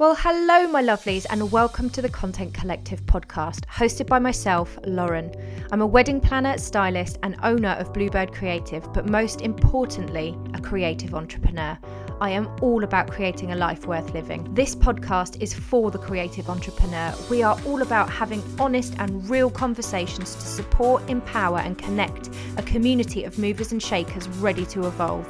Well, 0.00 0.14
hello, 0.14 0.68
my 0.68 0.80
lovelies, 0.80 1.26
and 1.28 1.50
welcome 1.50 1.90
to 1.90 2.00
the 2.00 2.08
Content 2.08 2.54
Collective 2.54 3.04
podcast, 3.06 3.64
hosted 3.66 4.06
by 4.06 4.20
myself, 4.20 4.78
Lauren. 4.86 5.34
I'm 5.72 5.80
a 5.80 5.86
wedding 5.88 6.20
planner, 6.20 6.56
stylist, 6.56 7.18
and 7.24 7.34
owner 7.42 7.70
of 7.70 7.92
Bluebird 7.92 8.32
Creative, 8.32 8.92
but 8.92 9.10
most 9.10 9.40
importantly, 9.40 10.38
a 10.54 10.60
creative 10.60 11.16
entrepreneur. 11.16 11.76
I 12.20 12.30
am 12.30 12.48
all 12.62 12.84
about 12.84 13.10
creating 13.10 13.50
a 13.50 13.56
life 13.56 13.88
worth 13.88 14.14
living. 14.14 14.54
This 14.54 14.76
podcast 14.76 15.42
is 15.42 15.52
for 15.52 15.90
the 15.90 15.98
creative 15.98 16.48
entrepreneur. 16.48 17.12
We 17.28 17.42
are 17.42 17.58
all 17.66 17.82
about 17.82 18.08
having 18.08 18.40
honest 18.60 18.94
and 19.00 19.28
real 19.28 19.50
conversations 19.50 20.36
to 20.36 20.42
support, 20.42 21.10
empower, 21.10 21.58
and 21.58 21.76
connect 21.76 22.30
a 22.56 22.62
community 22.62 23.24
of 23.24 23.36
movers 23.36 23.72
and 23.72 23.82
shakers 23.82 24.28
ready 24.28 24.64
to 24.66 24.86
evolve. 24.86 25.26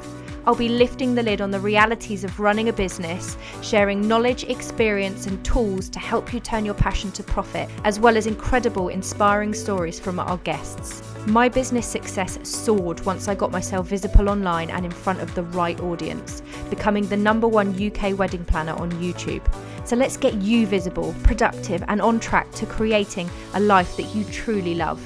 I'll 0.48 0.54
be 0.54 0.70
lifting 0.70 1.14
the 1.14 1.22
lid 1.22 1.42
on 1.42 1.50
the 1.50 1.60
realities 1.60 2.24
of 2.24 2.40
running 2.40 2.70
a 2.70 2.72
business, 2.72 3.36
sharing 3.60 4.08
knowledge, 4.08 4.44
experience, 4.44 5.26
and 5.26 5.44
tools 5.44 5.90
to 5.90 5.98
help 5.98 6.32
you 6.32 6.40
turn 6.40 6.64
your 6.64 6.72
passion 6.72 7.12
to 7.12 7.22
profit, 7.22 7.68
as 7.84 8.00
well 8.00 8.16
as 8.16 8.26
incredible, 8.26 8.88
inspiring 8.88 9.52
stories 9.52 10.00
from 10.00 10.18
our 10.18 10.38
guests. 10.38 11.02
My 11.26 11.50
business 11.50 11.86
success 11.86 12.38
soared 12.48 13.04
once 13.04 13.28
I 13.28 13.34
got 13.34 13.50
myself 13.50 13.88
visible 13.88 14.30
online 14.30 14.70
and 14.70 14.86
in 14.86 14.90
front 14.90 15.20
of 15.20 15.34
the 15.34 15.42
right 15.42 15.78
audience, 15.80 16.40
becoming 16.70 17.06
the 17.06 17.16
number 17.18 17.46
one 17.46 17.74
UK 17.74 18.18
wedding 18.18 18.46
planner 18.46 18.72
on 18.72 18.90
YouTube. 18.92 19.42
So 19.86 19.96
let's 19.96 20.16
get 20.16 20.32
you 20.40 20.66
visible, 20.66 21.14
productive, 21.24 21.84
and 21.88 22.00
on 22.00 22.20
track 22.20 22.50
to 22.52 22.64
creating 22.64 23.28
a 23.52 23.60
life 23.60 23.98
that 23.98 24.14
you 24.14 24.24
truly 24.24 24.76
love. 24.76 24.98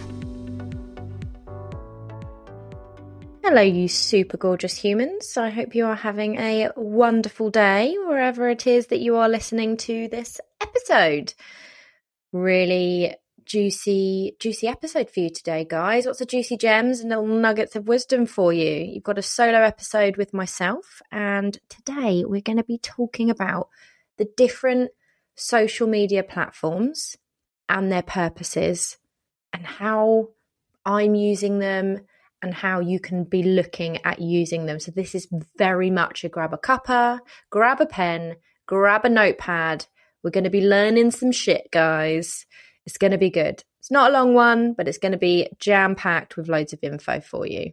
Hello, 3.52 3.60
you 3.60 3.86
super 3.86 4.38
gorgeous 4.38 4.78
humans. 4.78 5.36
I 5.36 5.50
hope 5.50 5.74
you 5.74 5.84
are 5.84 5.94
having 5.94 6.38
a 6.38 6.70
wonderful 6.74 7.50
day 7.50 7.98
wherever 7.98 8.48
it 8.48 8.66
is 8.66 8.86
that 8.86 9.00
you 9.00 9.16
are 9.16 9.28
listening 9.28 9.76
to 9.76 10.08
this 10.08 10.40
episode. 10.58 11.34
Really 12.32 13.14
juicy, 13.44 14.36
juicy 14.38 14.68
episode 14.68 15.10
for 15.10 15.20
you 15.20 15.28
today, 15.28 15.66
guys. 15.68 16.06
Lots 16.06 16.22
of 16.22 16.28
juicy 16.28 16.56
gems 16.56 17.00
and 17.00 17.10
little 17.10 17.26
nuggets 17.26 17.76
of 17.76 17.88
wisdom 17.88 18.24
for 18.24 18.54
you. 18.54 18.70
You've 18.70 19.04
got 19.04 19.18
a 19.18 19.22
solo 19.22 19.60
episode 19.60 20.16
with 20.16 20.32
myself, 20.32 21.02
and 21.12 21.58
today 21.68 22.24
we're 22.26 22.40
going 22.40 22.56
to 22.56 22.64
be 22.64 22.78
talking 22.78 23.28
about 23.28 23.68
the 24.16 24.30
different 24.34 24.92
social 25.34 25.86
media 25.86 26.22
platforms 26.22 27.18
and 27.68 27.92
their 27.92 28.00
purposes 28.00 28.96
and 29.52 29.66
how 29.66 30.30
I'm 30.86 31.14
using 31.14 31.58
them 31.58 32.06
and 32.42 32.52
how 32.52 32.80
you 32.80 32.98
can 32.98 33.24
be 33.24 33.42
looking 33.42 34.04
at 34.04 34.20
using 34.20 34.66
them. 34.66 34.80
So 34.80 34.90
this 34.90 35.14
is 35.14 35.28
very 35.56 35.90
much 35.90 36.24
a 36.24 36.28
grab 36.28 36.52
a 36.52 36.58
cuppa, 36.58 37.20
grab 37.50 37.80
a 37.80 37.86
pen, 37.86 38.36
grab 38.66 39.04
a 39.04 39.08
notepad. 39.08 39.86
We're 40.22 40.30
going 40.30 40.44
to 40.44 40.50
be 40.50 40.66
learning 40.66 41.12
some 41.12 41.32
shit, 41.32 41.68
guys. 41.70 42.46
It's 42.84 42.98
going 42.98 43.12
to 43.12 43.18
be 43.18 43.30
good. 43.30 43.62
It's 43.78 43.90
not 43.90 44.10
a 44.10 44.12
long 44.12 44.34
one, 44.34 44.74
but 44.74 44.88
it's 44.88 44.98
going 44.98 45.12
to 45.12 45.18
be 45.18 45.48
jam 45.58 45.94
packed 45.94 46.36
with 46.36 46.48
loads 46.48 46.72
of 46.72 46.80
info 46.82 47.20
for 47.20 47.46
you. 47.46 47.72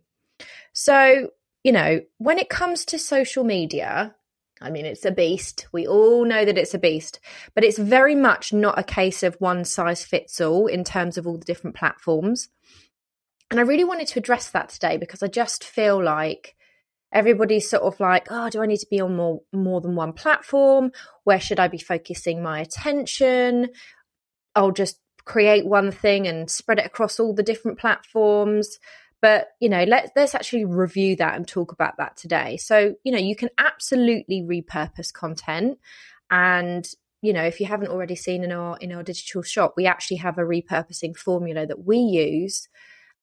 So, 0.73 1.29
you 1.63 1.71
know, 1.71 2.01
when 2.17 2.39
it 2.39 2.49
comes 2.49 2.85
to 2.85 2.99
social 2.99 3.43
media, 3.43 4.15
I 4.61 4.69
mean, 4.69 4.85
it's 4.85 5.05
a 5.05 5.11
beast. 5.11 5.67
We 5.71 5.87
all 5.87 6.25
know 6.25 6.43
that 6.45 6.57
it's 6.57 6.73
a 6.73 6.79
beast, 6.79 7.19
but 7.55 7.63
it's 7.63 7.77
very 7.77 8.15
much 8.15 8.51
not 8.53 8.77
a 8.77 8.83
case 8.83 9.23
of 9.23 9.35
one 9.39 9.65
size 9.65 10.03
fits 10.03 10.41
all 10.41 10.67
in 10.67 10.83
terms 10.83 11.17
of 11.17 11.25
all 11.25 11.37
the 11.37 11.45
different 11.45 11.75
platforms. 11.75 12.49
And 13.51 13.59
I 13.59 13.63
really 13.63 13.83
wanted 13.83 14.07
to 14.09 14.19
address 14.19 14.49
that 14.51 14.69
today 14.69 14.97
because 14.97 15.23
I 15.23 15.27
just 15.27 15.63
feel 15.63 16.03
like 16.03 16.55
everybody's 17.11 17.69
sort 17.69 17.83
of 17.83 17.99
like, 17.99 18.27
oh, 18.29 18.49
do 18.49 18.61
I 18.61 18.67
need 18.67 18.77
to 18.77 18.87
be 18.89 19.01
on 19.01 19.15
more 19.15 19.41
more 19.51 19.81
than 19.81 19.95
one 19.95 20.13
platform? 20.13 20.91
Where 21.23 21.39
should 21.39 21.59
I 21.59 21.67
be 21.67 21.79
focusing 21.79 22.43
my 22.43 22.59
attention? 22.59 23.69
I'll 24.55 24.71
just 24.71 24.99
create 25.25 25.65
one 25.65 25.91
thing 25.91 26.27
and 26.27 26.49
spread 26.49 26.79
it 26.79 26.85
across 26.85 27.19
all 27.19 27.33
the 27.33 27.43
different 27.43 27.79
platforms. 27.79 28.79
But 29.21 29.49
you 29.59 29.69
know, 29.69 29.83
let's 29.83 30.11
let's 30.15 30.35
actually 30.35 30.65
review 30.65 31.15
that 31.17 31.35
and 31.35 31.47
talk 31.47 31.71
about 31.71 31.97
that 31.97 32.17
today. 32.17 32.57
So, 32.57 32.95
you 33.03 33.11
know, 33.11 33.17
you 33.17 33.35
can 33.35 33.49
absolutely 33.57 34.41
repurpose 34.41 35.11
content 35.11 35.79
and 36.29 36.87
you 37.21 37.33
know 37.33 37.43
if 37.43 37.59
you 37.59 37.65
haven't 37.65 37.89
already 37.89 38.15
seen 38.15 38.43
in 38.43 38.51
our 38.51 38.77
in 38.77 38.93
our 38.93 39.03
digital 39.03 39.41
shop 39.41 39.73
we 39.75 39.85
actually 39.85 40.17
have 40.17 40.37
a 40.37 40.43
repurposing 40.43 41.17
formula 41.17 41.65
that 41.65 41.83
we 41.85 41.97
use 41.97 42.69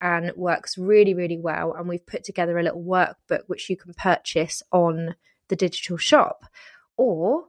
and 0.01 0.31
works 0.35 0.77
really, 0.77 1.13
really 1.13 1.37
well. 1.37 1.73
And 1.73 1.87
we've 1.87 2.05
put 2.05 2.23
together 2.23 2.57
a 2.57 2.63
little 2.63 2.83
workbook 2.83 3.41
which 3.47 3.69
you 3.69 3.77
can 3.77 3.93
purchase 3.93 4.61
on 4.71 5.15
the 5.49 5.55
digital 5.55 5.97
shop. 5.97 6.43
Or 6.97 7.45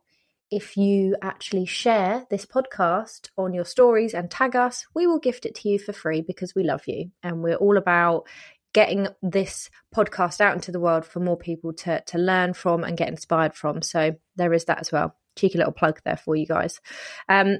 if 0.50 0.76
you 0.76 1.16
actually 1.20 1.66
share 1.66 2.26
this 2.30 2.46
podcast 2.46 3.28
on 3.36 3.52
your 3.52 3.64
stories 3.64 4.14
and 4.14 4.30
tag 4.30 4.56
us, 4.56 4.86
we 4.94 5.06
will 5.06 5.18
gift 5.18 5.44
it 5.44 5.54
to 5.56 5.68
you 5.68 5.78
for 5.78 5.92
free 5.92 6.22
because 6.22 6.54
we 6.54 6.62
love 6.62 6.82
you. 6.86 7.10
And 7.22 7.42
we're 7.42 7.56
all 7.56 7.76
about 7.76 8.24
getting 8.72 9.08
this 9.22 9.70
podcast 9.94 10.40
out 10.40 10.54
into 10.54 10.72
the 10.72 10.80
world 10.80 11.04
for 11.04 11.20
more 11.20 11.36
people 11.36 11.72
to, 11.72 12.02
to 12.06 12.18
learn 12.18 12.54
from 12.54 12.84
and 12.84 12.96
get 12.96 13.08
inspired 13.08 13.54
from. 13.54 13.82
So 13.82 14.16
there 14.36 14.52
is 14.52 14.66
that 14.66 14.80
as 14.80 14.92
well. 14.92 15.14
Cheeky 15.36 15.58
little 15.58 15.72
plug 15.72 16.00
there 16.04 16.16
for 16.16 16.34
you 16.36 16.46
guys. 16.46 16.80
Um, 17.28 17.58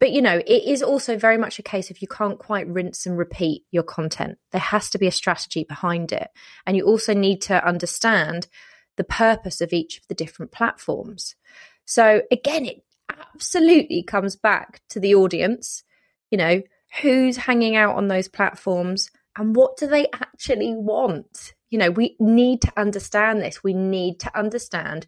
but 0.00 0.12
you 0.12 0.20
know, 0.20 0.38
it 0.38 0.64
is 0.64 0.82
also 0.82 1.16
very 1.16 1.38
much 1.38 1.58
a 1.58 1.62
case 1.62 1.90
of 1.90 2.02
you 2.02 2.08
can't 2.08 2.38
quite 2.38 2.66
rinse 2.66 3.06
and 3.06 3.16
repeat 3.16 3.62
your 3.70 3.82
content. 3.82 4.38
There 4.50 4.60
has 4.60 4.90
to 4.90 4.98
be 4.98 5.06
a 5.06 5.12
strategy 5.12 5.64
behind 5.64 6.12
it. 6.12 6.28
And 6.66 6.76
you 6.76 6.84
also 6.84 7.14
need 7.14 7.40
to 7.42 7.64
understand 7.66 8.48
the 8.96 9.04
purpose 9.04 9.60
of 9.60 9.72
each 9.72 9.98
of 9.98 10.06
the 10.08 10.14
different 10.14 10.52
platforms. 10.52 11.36
So 11.84 12.22
again, 12.30 12.66
it 12.66 12.84
absolutely 13.10 14.02
comes 14.02 14.36
back 14.36 14.80
to 14.90 15.00
the 15.00 15.14
audience, 15.14 15.84
you 16.30 16.38
know, 16.38 16.62
who's 17.00 17.36
hanging 17.36 17.76
out 17.76 17.96
on 17.96 18.08
those 18.08 18.28
platforms 18.28 19.10
and 19.36 19.54
what 19.54 19.76
do 19.76 19.86
they 19.86 20.06
actually 20.12 20.74
want? 20.74 21.54
You 21.70 21.78
know, 21.78 21.90
we 21.90 22.16
need 22.20 22.62
to 22.62 22.72
understand 22.76 23.40
this. 23.40 23.64
We 23.64 23.74
need 23.74 24.20
to 24.20 24.38
understand 24.38 25.06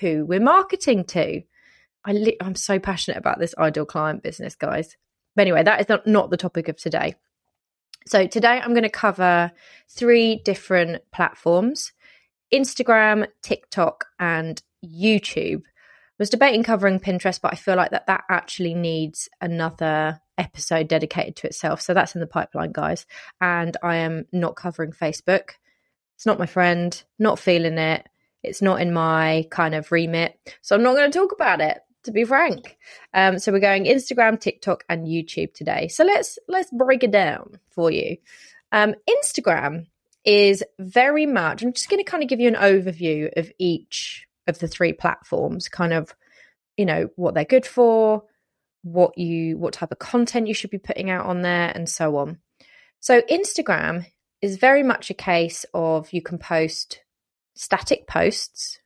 who 0.00 0.24
we're 0.24 0.40
marketing 0.40 1.04
to. 1.04 1.42
I 2.04 2.12
li- 2.12 2.36
I'm 2.40 2.54
so 2.54 2.78
passionate 2.78 3.18
about 3.18 3.38
this 3.38 3.54
ideal 3.58 3.86
client 3.86 4.22
business, 4.22 4.54
guys. 4.54 4.96
But 5.34 5.42
anyway, 5.42 5.62
that 5.62 5.80
is 5.80 5.88
not, 5.88 6.06
not 6.06 6.30
the 6.30 6.36
topic 6.36 6.68
of 6.68 6.76
today. 6.76 7.16
So 8.06 8.26
today 8.26 8.60
I'm 8.60 8.74
going 8.74 8.82
to 8.82 8.90
cover 8.90 9.50
three 9.88 10.36
different 10.44 11.02
platforms 11.12 11.92
Instagram, 12.52 13.26
TikTok, 13.42 14.06
and 14.20 14.62
YouTube. 14.84 15.62
I 15.64 16.20
was 16.20 16.30
debating 16.30 16.62
covering 16.62 17.00
Pinterest, 17.00 17.40
but 17.40 17.52
I 17.52 17.56
feel 17.56 17.74
like 17.74 17.90
that 17.90 18.06
that 18.06 18.24
actually 18.28 18.74
needs 18.74 19.28
another 19.40 20.20
episode 20.38 20.86
dedicated 20.86 21.36
to 21.36 21.46
itself. 21.48 21.80
So 21.80 21.94
that's 21.94 22.14
in 22.14 22.20
the 22.20 22.26
pipeline, 22.26 22.70
guys. 22.70 23.06
And 23.40 23.76
I 23.82 23.96
am 23.96 24.26
not 24.30 24.54
covering 24.54 24.92
Facebook. 24.92 25.52
It's 26.14 26.26
not 26.26 26.38
my 26.38 26.46
friend, 26.46 27.02
not 27.18 27.40
feeling 27.40 27.78
it. 27.78 28.06
It's 28.44 28.62
not 28.62 28.80
in 28.80 28.92
my 28.92 29.46
kind 29.50 29.74
of 29.74 29.90
remit. 29.90 30.38
So 30.60 30.76
I'm 30.76 30.82
not 30.82 30.94
going 30.94 31.10
to 31.10 31.18
talk 31.18 31.32
about 31.32 31.60
it 31.60 31.78
to 32.04 32.12
be 32.12 32.24
frank. 32.24 32.76
Um, 33.12 33.38
so 33.38 33.52
we're 33.52 33.60
going 33.60 33.84
Instagram, 33.84 34.40
TikTok, 34.40 34.84
and 34.88 35.06
YouTube 35.06 35.54
today. 35.54 35.88
So 35.88 36.04
let's 36.04 36.38
let's 36.48 36.70
break 36.70 37.02
it 37.02 37.10
down 37.10 37.58
for 37.70 37.90
you. 37.90 38.16
Um, 38.72 38.94
Instagram 39.08 39.86
is 40.24 40.64
very 40.78 41.26
much. 41.26 41.62
I'm 41.62 41.72
just 41.72 41.90
going 41.90 42.02
to 42.02 42.10
kind 42.10 42.22
of 42.22 42.28
give 42.28 42.40
you 42.40 42.48
an 42.48 42.54
overview 42.54 43.36
of 43.36 43.50
each 43.58 44.26
of 44.46 44.58
the 44.58 44.68
three 44.68 44.92
platforms, 44.92 45.68
kind 45.68 45.92
of, 45.92 46.14
you 46.76 46.86
know, 46.86 47.08
what 47.16 47.34
they're 47.34 47.44
good 47.44 47.66
for, 47.66 48.24
what 48.82 49.16
you 49.18 49.58
what 49.58 49.74
type 49.74 49.92
of 49.92 49.98
content 49.98 50.46
you 50.48 50.54
should 50.54 50.70
be 50.70 50.78
putting 50.78 51.10
out 51.10 51.26
on 51.26 51.42
there, 51.42 51.72
and 51.74 51.88
so 51.88 52.16
on. 52.16 52.38
So 53.00 53.20
Instagram 53.22 54.06
is 54.40 54.56
very 54.56 54.82
much 54.82 55.10
a 55.10 55.14
case 55.14 55.64
of 55.72 56.12
you 56.12 56.22
can 56.22 56.38
post 56.38 57.00
static 57.54 58.06
posts 58.06 58.80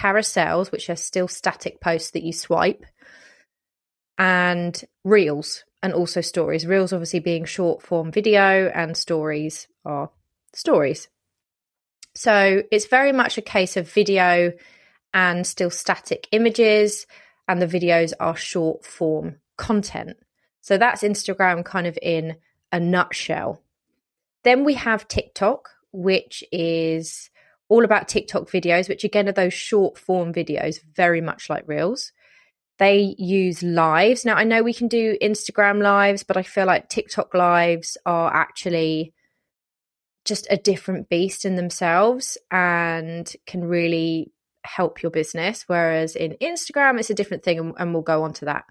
carousels, 0.00 0.72
which 0.72 0.88
are 0.88 0.96
still 0.96 1.28
static 1.28 1.80
posts 1.80 2.12
that 2.12 2.22
you 2.22 2.32
swipe, 2.32 2.84
and 4.16 4.84
reels 5.04 5.64
and 5.82 5.92
also 5.92 6.20
stories. 6.20 6.66
Reels, 6.66 6.92
obviously, 6.92 7.20
being 7.20 7.44
short 7.44 7.82
form 7.82 8.10
video, 8.10 8.68
and 8.68 8.96
stories 8.96 9.68
are 9.84 10.10
stories. 10.54 11.08
So 12.14 12.62
it's 12.70 12.86
very 12.86 13.12
much 13.12 13.38
a 13.38 13.42
case 13.42 13.76
of 13.76 13.90
video 13.90 14.52
and 15.12 15.46
still 15.46 15.70
static 15.70 16.28
images, 16.32 17.06
and 17.48 17.60
the 17.60 17.66
videos 17.66 18.12
are 18.20 18.36
short 18.36 18.84
form 18.84 19.36
content. 19.56 20.16
So 20.60 20.76
that's 20.76 21.02
Instagram 21.02 21.64
kind 21.64 21.86
of 21.86 21.98
in 22.02 22.36
a 22.72 22.80
nutshell. 22.80 23.62
Then 24.44 24.64
we 24.64 24.74
have 24.74 25.08
TikTok, 25.08 25.70
which 25.92 26.44
is 26.52 27.29
all 27.70 27.84
about 27.84 28.08
TikTok 28.08 28.50
videos, 28.50 28.88
which 28.88 29.04
again 29.04 29.28
are 29.28 29.32
those 29.32 29.54
short 29.54 29.96
form 29.96 30.34
videos, 30.34 30.80
very 30.94 31.22
much 31.22 31.48
like 31.48 31.66
Reels. 31.66 32.12
They 32.78 33.14
use 33.18 33.62
lives. 33.62 34.24
Now, 34.24 34.34
I 34.34 34.44
know 34.44 34.62
we 34.62 34.74
can 34.74 34.88
do 34.88 35.16
Instagram 35.22 35.82
lives, 35.82 36.22
but 36.22 36.36
I 36.36 36.42
feel 36.42 36.66
like 36.66 36.88
TikTok 36.88 37.32
lives 37.32 37.96
are 38.04 38.34
actually 38.34 39.14
just 40.24 40.46
a 40.50 40.56
different 40.56 41.08
beast 41.08 41.44
in 41.44 41.56
themselves 41.56 42.36
and 42.50 43.30
can 43.46 43.64
really 43.64 44.32
help 44.64 45.02
your 45.02 45.10
business. 45.10 45.64
Whereas 45.66 46.16
in 46.16 46.36
Instagram, 46.42 46.98
it's 46.98 47.10
a 47.10 47.14
different 47.14 47.44
thing, 47.44 47.58
and, 47.58 47.74
and 47.78 47.94
we'll 47.94 48.02
go 48.02 48.24
on 48.24 48.32
to 48.34 48.46
that. 48.46 48.64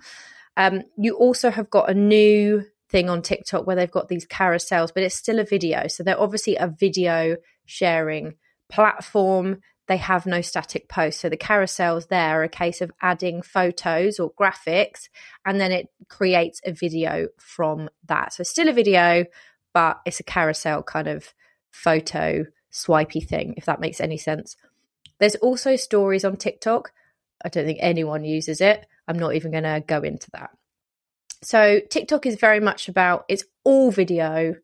Um, 0.57 0.83
you 0.97 1.15
also 1.15 1.49
have 1.49 1.69
got 1.69 1.89
a 1.89 1.93
new 1.93 2.65
thing 2.89 3.09
on 3.09 3.21
TikTok 3.21 3.65
where 3.65 3.75
they've 3.75 3.89
got 3.89 4.09
these 4.09 4.27
carousels, 4.27 4.91
but 4.93 5.03
it's 5.03 5.15
still 5.15 5.39
a 5.39 5.45
video. 5.45 5.87
So 5.87 6.03
they're 6.03 6.19
obviously 6.19 6.57
a 6.57 6.67
video 6.67 7.37
sharing 7.65 8.33
platform. 8.69 9.61
They 9.87 9.97
have 9.97 10.25
no 10.25 10.41
static 10.41 10.87
posts. 10.87 11.21
So 11.21 11.29
the 11.29 11.37
carousels 11.37 12.07
there 12.07 12.39
are 12.39 12.43
a 12.43 12.49
case 12.49 12.81
of 12.81 12.91
adding 13.01 13.41
photos 13.41 14.19
or 14.19 14.31
graphics, 14.31 15.09
and 15.45 15.59
then 15.59 15.71
it 15.71 15.89
creates 16.07 16.61
a 16.63 16.71
video 16.71 17.27
from 17.37 17.89
that. 18.05 18.33
So 18.33 18.43
still 18.43 18.69
a 18.69 18.73
video, 18.73 19.25
but 19.73 19.99
it's 20.05 20.19
a 20.19 20.23
carousel 20.23 20.83
kind 20.83 21.07
of 21.07 21.33
photo 21.71 22.45
swipey 22.69 23.19
thing, 23.19 23.55
if 23.57 23.65
that 23.65 23.79
makes 23.79 23.99
any 23.99 24.17
sense. 24.17 24.55
There's 25.19 25.35
also 25.35 25.75
stories 25.75 26.23
on 26.23 26.37
TikTok. 26.37 26.91
I 27.43 27.49
don't 27.49 27.65
think 27.65 27.79
anyone 27.81 28.23
uses 28.23 28.61
it. 28.61 28.85
I'm 29.07 29.19
not 29.19 29.35
even 29.35 29.51
going 29.51 29.63
to 29.63 29.83
go 29.85 30.01
into 30.01 30.29
that. 30.31 30.51
So, 31.41 31.79
TikTok 31.89 32.25
is 32.25 32.35
very 32.35 32.59
much 32.59 32.89
about 32.89 33.25
it's 33.29 33.45
all 33.63 33.91
video. 33.91 34.55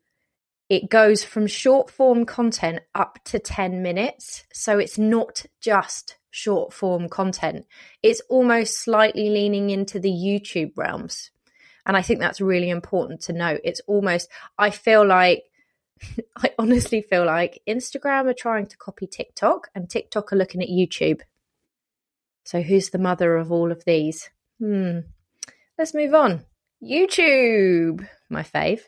It 0.70 0.90
goes 0.90 1.24
from 1.24 1.48
short 1.48 1.90
form 1.90 2.26
content 2.26 2.80
up 2.94 3.20
to 3.26 3.40
10 3.40 3.82
minutes. 3.82 4.46
So, 4.54 4.80
it's 4.80 4.98
not 4.98 5.46
just 5.62 6.18
short 6.32 6.74
form 6.74 7.08
content, 7.08 7.66
it's 8.04 8.22
almost 8.30 8.80
slightly 8.80 9.30
leaning 9.30 9.70
into 9.70 10.00
the 10.00 10.12
YouTube 10.12 10.72
realms. 10.76 11.32
And 11.86 11.96
I 11.96 12.02
think 12.02 12.20
that's 12.20 12.42
really 12.42 12.70
important 12.70 13.22
to 13.22 13.34
note. 13.34 13.62
It's 13.64 13.82
almost, 13.88 14.30
I 14.58 14.72
feel 14.72 15.06
like 15.06 15.44
I 16.36 16.52
honestly 16.58 17.02
feel 17.02 17.26
like 17.26 17.62
Instagram 17.68 18.26
are 18.26 18.34
trying 18.34 18.68
to 18.68 18.78
copy 18.78 19.08
TikTok 19.08 19.70
and 19.74 19.90
TikTok 19.90 20.34
are 20.34 20.38
looking 20.38 20.62
at 20.62 20.70
YouTube. 20.70 21.22
So 22.44 22.62
who's 22.62 22.90
the 22.90 23.00
mother 23.00 23.38
of 23.38 23.52
all 23.52 23.72
of 23.72 23.86
these? 23.86 24.30
Hmm. 24.60 25.00
Let's 25.78 25.94
move 25.94 26.14
on. 26.14 26.46
YouTube, 26.84 28.08
my 28.30 28.44
fave. 28.44 28.82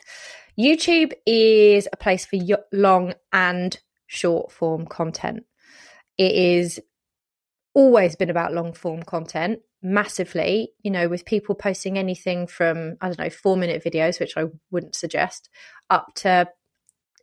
YouTube 0.60 1.14
is 1.26 1.88
a 1.92 1.98
place 1.98 2.26
for 2.26 2.38
long 2.72 3.14
and 3.32 3.80
short 4.08 4.52
form 4.52 4.86
content. 4.88 5.44
It 6.18 6.32
is 6.32 6.80
always 7.74 8.16
been 8.16 8.30
about 8.30 8.54
long 8.54 8.74
form 8.74 9.04
content 9.04 9.60
massively, 9.84 10.72
you 10.82 10.90
know, 10.90 11.08
with 11.08 11.26
people 11.26 11.54
posting 11.54 11.98
anything 11.98 12.48
from, 12.48 12.98
I 13.00 13.08
don't 13.08 13.20
know, 13.20 13.30
four 13.30 13.56
minute 13.56 13.84
videos, 13.84 14.20
which 14.20 14.36
I 14.36 14.46
wouldn't 14.72 14.96
suggest, 14.96 15.50
up 15.90 16.08
to 16.16 16.50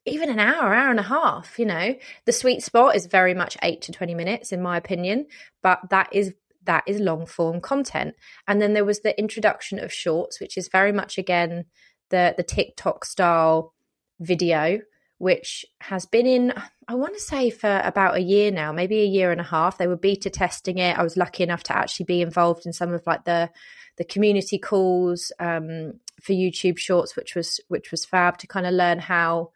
even 0.07 0.31
an 0.31 0.39
hour, 0.39 0.73
hour 0.73 0.91
and 0.91 1.01
a 1.01 1.05
half, 1.05 1.59
you 1.59 1.67
know. 1.67 1.95
The 2.27 2.33
sweet 2.33 2.63
spot 2.63 2.95
is 2.95 3.07
very 3.07 3.35
much 3.35 3.57
8 3.63 3.83
to 3.83 3.93
20 3.93 4.15
minutes 4.15 4.53
in 4.53 4.63
my 4.63 4.77
opinion, 4.77 5.27
but 5.63 5.81
that 5.91 6.09
is 6.13 6.35
that 6.67 6.85
is 6.87 6.99
long 6.99 7.27
form 7.27 7.61
content. 7.61 8.15
And 8.47 8.61
then 8.61 8.73
there 8.73 8.85
was 8.85 9.01
the 9.01 9.19
introduction 9.19 9.79
of 9.79 9.93
shorts, 9.93 10.41
which 10.41 10.57
is 10.57 10.69
very 10.69 10.93
much 10.93 11.19
again 11.19 11.67
the 12.15 12.35
the 12.37 12.43
TikTok 12.43 13.05
style 13.05 13.75
video 14.21 14.81
which 15.19 15.65
has 15.81 16.07
been 16.07 16.27
in 16.27 16.53
I 16.87 16.95
want 16.95 17.15
to 17.15 17.21
say 17.21 17.49
for 17.49 17.81
about 17.83 18.17
a 18.17 18.21
year 18.21 18.51
now, 18.51 18.73
maybe 18.73 19.01
a 19.01 19.07
year 19.07 19.33
and 19.33 19.41
a 19.41 19.45
half. 19.45 19.79
They 19.79 19.87
were 19.87 19.97
beta 19.97 20.29
testing 20.29 20.79
it. 20.79 20.99
I 20.99 21.03
was 21.03 21.17
lucky 21.17 21.43
enough 21.43 21.63
to 21.65 21.77
actually 21.77 22.05
be 22.05 22.21
involved 22.21 22.67
in 22.67 22.73
some 22.73 22.93
of 22.93 23.07
like 23.07 23.25
the 23.25 23.51
the 23.97 24.05
community 24.05 24.59
calls 24.59 25.33
um, 25.39 25.95
for 26.21 26.33
YouTube 26.33 26.79
Shorts, 26.79 27.17
which 27.17 27.35
was 27.35 27.61
which 27.69 27.91
was 27.91 28.05
fab 28.05 28.39
to 28.39 28.47
kind 28.47 28.67
of 28.67 28.75
learn 28.75 28.99
how 28.99 29.53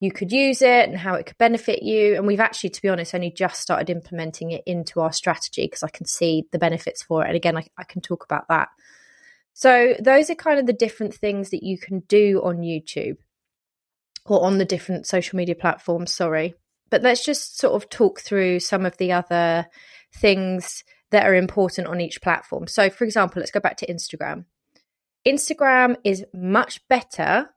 you 0.00 0.12
could 0.12 0.30
use 0.30 0.62
it 0.62 0.88
and 0.88 0.98
how 0.98 1.14
it 1.14 1.26
could 1.26 1.38
benefit 1.38 1.82
you. 1.82 2.14
And 2.16 2.26
we've 2.26 2.38
actually, 2.38 2.70
to 2.70 2.82
be 2.82 2.88
honest, 2.88 3.14
only 3.14 3.30
just 3.30 3.60
started 3.60 3.90
implementing 3.90 4.50
it 4.50 4.62
into 4.66 5.00
our 5.00 5.12
strategy 5.12 5.64
because 5.64 5.82
I 5.82 5.88
can 5.88 6.06
see 6.06 6.44
the 6.52 6.58
benefits 6.58 7.02
for 7.02 7.24
it. 7.24 7.28
And 7.28 7.36
again, 7.36 7.56
I, 7.56 7.66
I 7.78 7.84
can 7.84 8.00
talk 8.00 8.24
about 8.24 8.46
that. 8.48 8.68
So, 9.58 9.94
those 9.98 10.30
are 10.30 10.36
kind 10.36 10.60
of 10.60 10.66
the 10.66 10.72
different 10.72 11.12
things 11.12 11.50
that 11.50 11.64
you 11.64 11.78
can 11.78 12.04
do 12.06 12.40
on 12.44 12.58
YouTube 12.58 13.16
or 14.24 14.44
on 14.44 14.58
the 14.58 14.64
different 14.64 15.04
social 15.04 15.36
media 15.36 15.56
platforms. 15.56 16.14
Sorry. 16.14 16.54
But 16.90 17.02
let's 17.02 17.24
just 17.24 17.58
sort 17.58 17.74
of 17.74 17.90
talk 17.90 18.20
through 18.20 18.60
some 18.60 18.86
of 18.86 18.96
the 18.98 19.10
other 19.10 19.66
things 20.14 20.84
that 21.10 21.26
are 21.26 21.34
important 21.34 21.88
on 21.88 22.00
each 22.00 22.22
platform. 22.22 22.68
So, 22.68 22.88
for 22.88 23.02
example, 23.02 23.40
let's 23.40 23.50
go 23.50 23.58
back 23.58 23.78
to 23.78 23.92
Instagram. 23.92 24.44
Instagram 25.26 25.96
is 26.04 26.24
much 26.32 26.86
better 26.86 27.50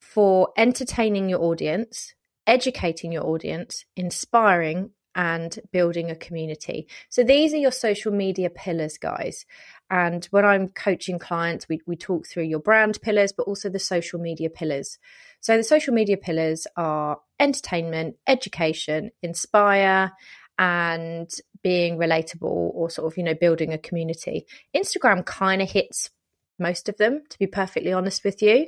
for 0.00 0.48
entertaining 0.56 1.28
your 1.28 1.42
audience, 1.42 2.14
educating 2.46 3.12
your 3.12 3.26
audience, 3.26 3.84
inspiring, 3.96 4.92
and 5.18 5.58
building 5.72 6.10
a 6.10 6.16
community. 6.16 6.86
So 7.10 7.24
these 7.24 7.52
are 7.52 7.58
your 7.58 7.72
social 7.72 8.12
media 8.12 8.50
pillars, 8.50 8.98
guys. 8.98 9.44
And 9.90 10.24
when 10.26 10.44
I'm 10.44 10.68
coaching 10.68 11.18
clients, 11.18 11.68
we, 11.68 11.80
we 11.86 11.96
talk 11.96 12.26
through 12.26 12.44
your 12.44 12.60
brand 12.60 13.00
pillars, 13.00 13.32
but 13.32 13.44
also 13.44 13.68
the 13.68 13.78
social 13.78 14.20
media 14.20 14.50
pillars. 14.50 14.98
So 15.40 15.56
the 15.56 15.62
social 15.62 15.94
media 15.94 16.16
pillars 16.16 16.66
are 16.76 17.20
entertainment, 17.40 18.16
education, 18.26 19.10
inspire, 19.22 20.12
and 20.58 21.30
being 21.62 21.96
relatable 21.96 22.42
or 22.42 22.90
sort 22.90 23.10
of, 23.10 23.16
you 23.16 23.24
know, 23.24 23.34
building 23.34 23.72
a 23.72 23.78
community. 23.78 24.46
Instagram 24.76 25.24
kind 25.24 25.62
of 25.62 25.70
hits 25.70 26.10
most 26.58 26.88
of 26.88 26.96
them, 26.96 27.22
to 27.30 27.38
be 27.38 27.46
perfectly 27.46 27.92
honest 27.92 28.24
with 28.24 28.42
you 28.42 28.66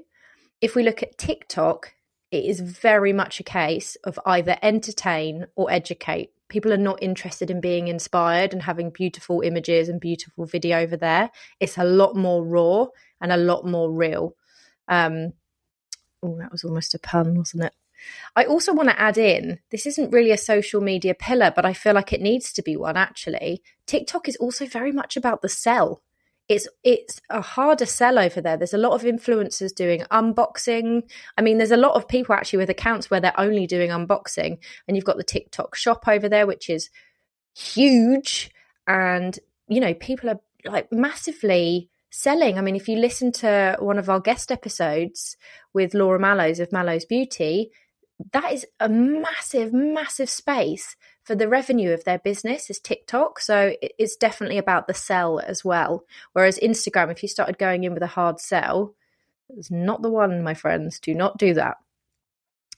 if 0.60 0.74
we 0.74 0.82
look 0.82 1.02
at 1.02 1.18
TikTok, 1.18 1.94
it 2.30 2.44
is 2.44 2.60
very 2.60 3.12
much 3.12 3.40
a 3.40 3.44
case 3.44 3.96
of 4.04 4.20
either 4.26 4.56
entertain 4.62 5.46
or 5.56 5.70
educate. 5.70 6.30
People 6.50 6.72
are 6.72 6.76
not 6.76 7.02
interested 7.02 7.50
in 7.50 7.60
being 7.60 7.88
inspired 7.88 8.52
and 8.52 8.62
having 8.62 8.90
beautiful 8.90 9.40
images 9.40 9.88
and 9.88 10.00
beautiful 10.00 10.44
video 10.44 10.80
over 10.80 10.96
there. 10.96 11.30
It's 11.58 11.78
a 11.78 11.84
lot 11.84 12.14
more 12.14 12.44
raw 12.44 12.86
and 13.20 13.32
a 13.32 13.38
lot 13.38 13.64
more 13.64 13.90
real. 13.90 14.34
Um, 14.88 15.32
oh, 16.22 16.36
that 16.38 16.52
was 16.52 16.64
almost 16.64 16.94
a 16.94 16.98
pun, 16.98 17.34
wasn't 17.34 17.64
it? 17.64 17.72
I 18.34 18.44
also 18.44 18.72
want 18.72 18.88
to 18.88 19.00
add 19.00 19.18
in 19.18 19.60
this 19.70 19.86
isn't 19.86 20.12
really 20.12 20.30
a 20.30 20.38
social 20.38 20.80
media 20.80 21.14
pillar, 21.14 21.52
but 21.54 21.64
I 21.64 21.72
feel 21.72 21.94
like 21.94 22.12
it 22.12 22.20
needs 22.20 22.52
to 22.54 22.62
be 22.62 22.76
one 22.76 22.96
actually. 22.96 23.62
TikTok 23.86 24.28
is 24.28 24.36
also 24.36 24.66
very 24.66 24.92
much 24.92 25.16
about 25.16 25.42
the 25.42 25.48
sell 25.48 26.02
it's 26.50 26.66
it's 26.82 27.20
a 27.30 27.40
harder 27.40 27.86
sell 27.86 28.18
over 28.18 28.40
there. 28.40 28.56
There's 28.56 28.74
a 28.74 28.78
lot 28.78 28.92
of 28.92 29.02
influencers 29.02 29.72
doing 29.72 30.00
unboxing. 30.10 31.08
I 31.38 31.42
mean, 31.42 31.58
there's 31.58 31.70
a 31.70 31.76
lot 31.76 31.94
of 31.94 32.08
people 32.08 32.34
actually 32.34 32.58
with 32.58 32.70
accounts 32.70 33.08
where 33.08 33.20
they're 33.20 33.38
only 33.38 33.68
doing 33.68 33.90
unboxing, 33.90 34.58
and 34.88 34.96
you've 34.96 35.06
got 35.06 35.16
the 35.16 35.22
TikTok 35.22 35.76
shop 35.76 36.08
over 36.08 36.28
there, 36.28 36.48
which 36.48 36.68
is 36.68 36.90
huge, 37.54 38.50
and 38.88 39.38
you 39.68 39.80
know 39.80 39.94
people 39.94 40.28
are 40.28 40.40
like 40.64 40.90
massively 40.90 41.88
selling. 42.10 42.58
I 42.58 42.62
mean, 42.62 42.74
if 42.74 42.88
you 42.88 42.96
listen 42.96 43.30
to 43.32 43.76
one 43.78 43.96
of 43.96 44.10
our 44.10 44.18
guest 44.18 44.50
episodes 44.50 45.36
with 45.72 45.94
Laura 45.94 46.18
Mallows 46.18 46.58
of 46.58 46.72
Mallows 46.72 47.04
Beauty, 47.04 47.70
that 48.32 48.52
is 48.52 48.66
a 48.80 48.88
massive, 48.88 49.72
massive 49.72 50.28
space 50.28 50.96
for 51.30 51.36
the 51.36 51.46
revenue 51.46 51.92
of 51.92 52.02
their 52.02 52.18
business 52.18 52.70
is 52.70 52.80
TikTok. 52.80 53.38
So 53.38 53.76
it's 53.80 54.16
definitely 54.16 54.58
about 54.58 54.88
the 54.88 54.94
sell 54.94 55.38
as 55.38 55.64
well. 55.64 56.02
Whereas 56.32 56.58
Instagram, 56.58 57.12
if 57.12 57.22
you 57.22 57.28
started 57.28 57.56
going 57.56 57.84
in 57.84 57.94
with 57.94 58.02
a 58.02 58.08
hard 58.08 58.40
sell, 58.40 58.96
it's 59.50 59.70
not 59.70 60.02
the 60.02 60.10
one, 60.10 60.42
my 60.42 60.54
friends. 60.54 60.98
Do 60.98 61.14
not 61.14 61.38
do 61.38 61.54
that. 61.54 61.76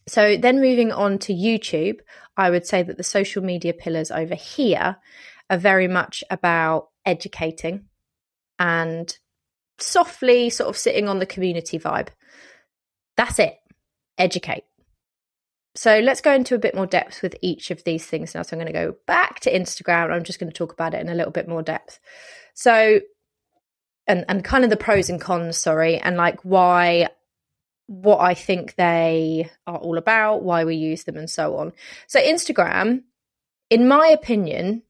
So 0.06 0.37
then 0.37 0.61
moving 0.61 0.92
on 0.92 1.16
to 1.21 1.32
YouTube, 1.32 2.00
I 2.37 2.50
would 2.50 2.66
say 2.66 2.82
that 2.82 2.99
the 2.99 3.02
social 3.02 3.42
media 3.42 3.73
pillars 3.73 4.11
over 4.11 4.35
here 4.35 4.99
are 5.49 5.56
very 5.56 5.88
much 5.88 6.23
about 6.28 6.90
educating 7.06 7.87
and 8.59 9.16
softly 9.78 10.50
sort 10.50 10.68
of 10.68 10.76
sitting 10.76 11.09
on 11.09 11.21
the 11.21 11.26
community 11.26 11.78
vibe. 11.78 12.09
That's 13.16 13.38
it. 13.38 13.56
Educate. 14.18 14.64
So 15.75 16.00
let's 16.00 16.21
go 16.21 16.35
into 16.35 16.55
a 16.55 16.59
bit 16.59 16.75
more 16.75 16.87
depth 16.87 17.23
with 17.23 17.35
each 17.41 17.71
of 17.71 17.83
these 17.85 18.05
things 18.05 18.35
now. 18.35 18.43
So 18.43 18.55
I'm 18.55 18.62
going 18.62 18.73
to 18.73 18.79
go 18.79 18.97
back 19.07 19.41
to 19.41 19.52
Instagram. 19.52 20.12
I'm 20.12 20.23
just 20.23 20.38
going 20.38 20.52
to 20.52 20.57
talk 20.57 20.73
about 20.73 20.93
it 20.93 21.00
in 21.00 21.09
a 21.09 21.14
little 21.14 21.33
bit 21.33 21.49
more 21.49 21.62
depth. 21.62 21.99
So, 22.55 23.00
and 24.07 24.25
and 24.29 24.45
kind 24.45 24.64
of 24.64 24.71
the 24.71 24.76
pros 24.76 25.09
and 25.09 25.21
cons, 25.21 25.57
sorry, 25.57 25.99
and 25.99 26.17
like 26.17 26.41
why, 26.43 27.09
what 27.87 28.19
I 28.19 28.35
think 28.35 28.75
they 28.75 29.50
are 29.67 29.79
all 29.79 29.97
about, 29.97 30.43
why 30.43 30.64
we 30.64 30.76
use 30.76 31.05
them, 31.05 31.17
and 31.17 31.31
so 31.31 31.57
on. 31.57 31.73
So 32.07 32.21
Instagram, 32.21 33.05
in 33.71 33.88
my 33.88 34.09
opinion, 34.09 34.83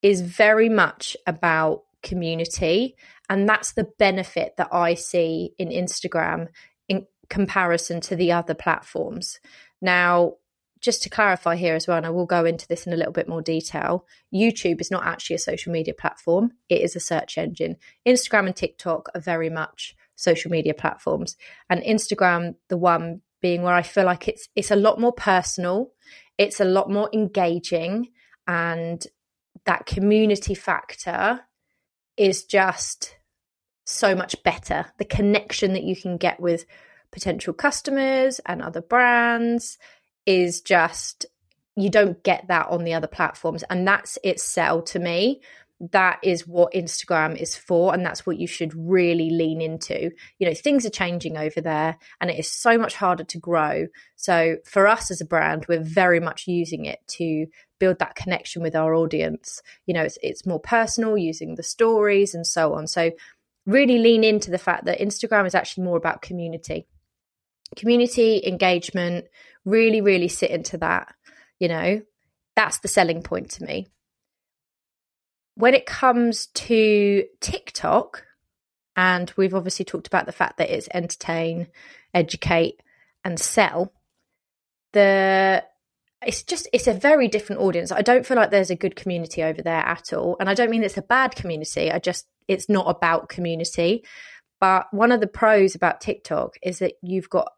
is 0.00 0.22
very 0.22 0.70
much 0.70 1.16
about 1.26 1.82
community, 2.02 2.96
and 3.28 3.46
that's 3.46 3.72
the 3.72 3.88
benefit 3.98 4.56
that 4.56 4.72
I 4.72 4.94
see 4.94 5.52
in 5.58 5.68
Instagram 5.68 6.48
in 6.88 7.06
comparison 7.28 8.00
to 8.02 8.16
the 8.16 8.32
other 8.32 8.54
platforms. 8.54 9.40
Now, 9.80 10.34
just 10.80 11.02
to 11.02 11.10
clarify 11.10 11.56
here 11.56 11.74
as 11.74 11.88
well, 11.88 11.96
and 11.96 12.06
I 12.06 12.10
will 12.10 12.26
go 12.26 12.44
into 12.44 12.68
this 12.68 12.86
in 12.86 12.92
a 12.92 12.96
little 12.96 13.12
bit 13.12 13.28
more 13.28 13.42
detail, 13.42 14.06
YouTube 14.32 14.80
is 14.80 14.90
not 14.90 15.04
actually 15.04 15.36
a 15.36 15.40
social 15.40 15.72
media 15.72 15.94
platform, 15.94 16.52
it 16.68 16.82
is 16.82 16.94
a 16.94 17.00
search 17.00 17.36
engine. 17.36 17.76
Instagram 18.06 18.46
and 18.46 18.56
TikTok 18.56 19.08
are 19.14 19.20
very 19.20 19.50
much 19.50 19.96
social 20.14 20.50
media 20.50 20.74
platforms. 20.74 21.36
And 21.68 21.82
Instagram, 21.82 22.54
the 22.68 22.76
one 22.76 23.22
being 23.40 23.62
where 23.62 23.74
I 23.74 23.82
feel 23.82 24.04
like 24.04 24.28
it's 24.28 24.48
it's 24.56 24.70
a 24.70 24.76
lot 24.76 25.00
more 25.00 25.12
personal, 25.12 25.92
it's 26.36 26.60
a 26.60 26.64
lot 26.64 26.90
more 26.90 27.08
engaging, 27.12 28.08
and 28.46 29.04
that 29.64 29.86
community 29.86 30.54
factor 30.54 31.40
is 32.16 32.44
just 32.44 33.16
so 33.84 34.14
much 34.14 34.42
better. 34.42 34.86
The 34.98 35.04
connection 35.04 35.72
that 35.72 35.84
you 35.84 35.96
can 35.96 36.16
get 36.16 36.40
with 36.40 36.64
potential 37.12 37.52
customers 37.52 38.40
and 38.46 38.62
other 38.62 38.82
brands 38.82 39.78
is 40.26 40.60
just 40.60 41.26
you 41.76 41.90
don't 41.90 42.22
get 42.22 42.46
that 42.48 42.68
on 42.68 42.84
the 42.84 42.94
other 42.94 43.06
platforms 43.06 43.62
and 43.70 43.86
that's 43.86 44.18
its 44.22 44.42
sell 44.42 44.82
to 44.82 44.98
me 44.98 45.40
that 45.80 46.18
is 46.22 46.46
what 46.46 46.72
Instagram 46.72 47.36
is 47.36 47.56
for, 47.56 47.94
and 47.94 48.04
that's 48.04 48.26
what 48.26 48.38
you 48.38 48.46
should 48.46 48.74
really 48.74 49.30
lean 49.30 49.60
into. 49.60 50.10
You 50.38 50.48
know, 50.48 50.54
things 50.54 50.84
are 50.84 50.90
changing 50.90 51.36
over 51.36 51.60
there, 51.60 51.96
and 52.20 52.30
it 52.30 52.38
is 52.38 52.50
so 52.50 52.76
much 52.76 52.94
harder 52.96 53.24
to 53.24 53.38
grow. 53.38 53.86
So, 54.16 54.56
for 54.64 54.88
us 54.88 55.10
as 55.10 55.20
a 55.20 55.26
brand, 55.26 55.66
we're 55.68 55.82
very 55.82 56.18
much 56.18 56.48
using 56.48 56.84
it 56.84 56.98
to 57.08 57.46
build 57.78 58.00
that 58.00 58.16
connection 58.16 58.60
with 58.60 58.74
our 58.74 58.92
audience. 58.94 59.62
You 59.86 59.94
know, 59.94 60.02
it's, 60.02 60.18
it's 60.20 60.46
more 60.46 60.60
personal, 60.60 61.16
using 61.16 61.54
the 61.54 61.62
stories 61.62 62.34
and 62.34 62.46
so 62.46 62.74
on. 62.74 62.88
So, 62.88 63.12
really 63.64 63.98
lean 63.98 64.24
into 64.24 64.50
the 64.50 64.58
fact 64.58 64.86
that 64.86 64.98
Instagram 64.98 65.46
is 65.46 65.54
actually 65.54 65.84
more 65.84 65.96
about 65.96 66.22
community, 66.22 66.88
community 67.76 68.42
engagement. 68.46 69.26
Really, 69.64 70.00
really 70.00 70.28
sit 70.28 70.50
into 70.50 70.78
that. 70.78 71.14
You 71.58 71.68
know, 71.68 72.02
that's 72.56 72.78
the 72.78 72.88
selling 72.88 73.22
point 73.22 73.50
to 73.52 73.64
me 73.64 73.88
when 75.58 75.74
it 75.74 75.86
comes 75.86 76.46
to 76.54 77.24
TikTok, 77.40 78.24
and 78.94 79.32
we've 79.36 79.56
obviously 79.56 79.84
talked 79.84 80.06
about 80.06 80.24
the 80.26 80.32
fact 80.32 80.58
that 80.58 80.70
it's 80.70 80.88
entertain, 80.94 81.66
educate, 82.14 82.80
and 83.24 83.40
sell, 83.40 83.92
the 84.92 85.64
it's 86.24 86.44
just 86.44 86.68
it's 86.72 86.86
a 86.86 86.94
very 86.94 87.26
different 87.26 87.60
audience. 87.60 87.90
I 87.90 88.02
don't 88.02 88.24
feel 88.24 88.36
like 88.36 88.52
there's 88.52 88.70
a 88.70 88.76
good 88.76 88.94
community 88.94 89.42
over 89.42 89.60
there 89.60 89.84
at 89.84 90.12
all. 90.12 90.36
And 90.38 90.48
I 90.48 90.54
don't 90.54 90.70
mean 90.70 90.84
it's 90.84 90.96
a 90.96 91.02
bad 91.02 91.34
community. 91.34 91.90
I 91.90 91.98
just 91.98 92.28
it's 92.46 92.68
not 92.68 92.88
about 92.88 93.28
community. 93.28 94.04
But 94.60 94.86
one 94.92 95.10
of 95.10 95.20
the 95.20 95.26
pros 95.26 95.74
about 95.74 96.00
TikTok 96.00 96.56
is 96.62 96.78
that 96.78 96.94
you've 97.02 97.30
got 97.30 97.52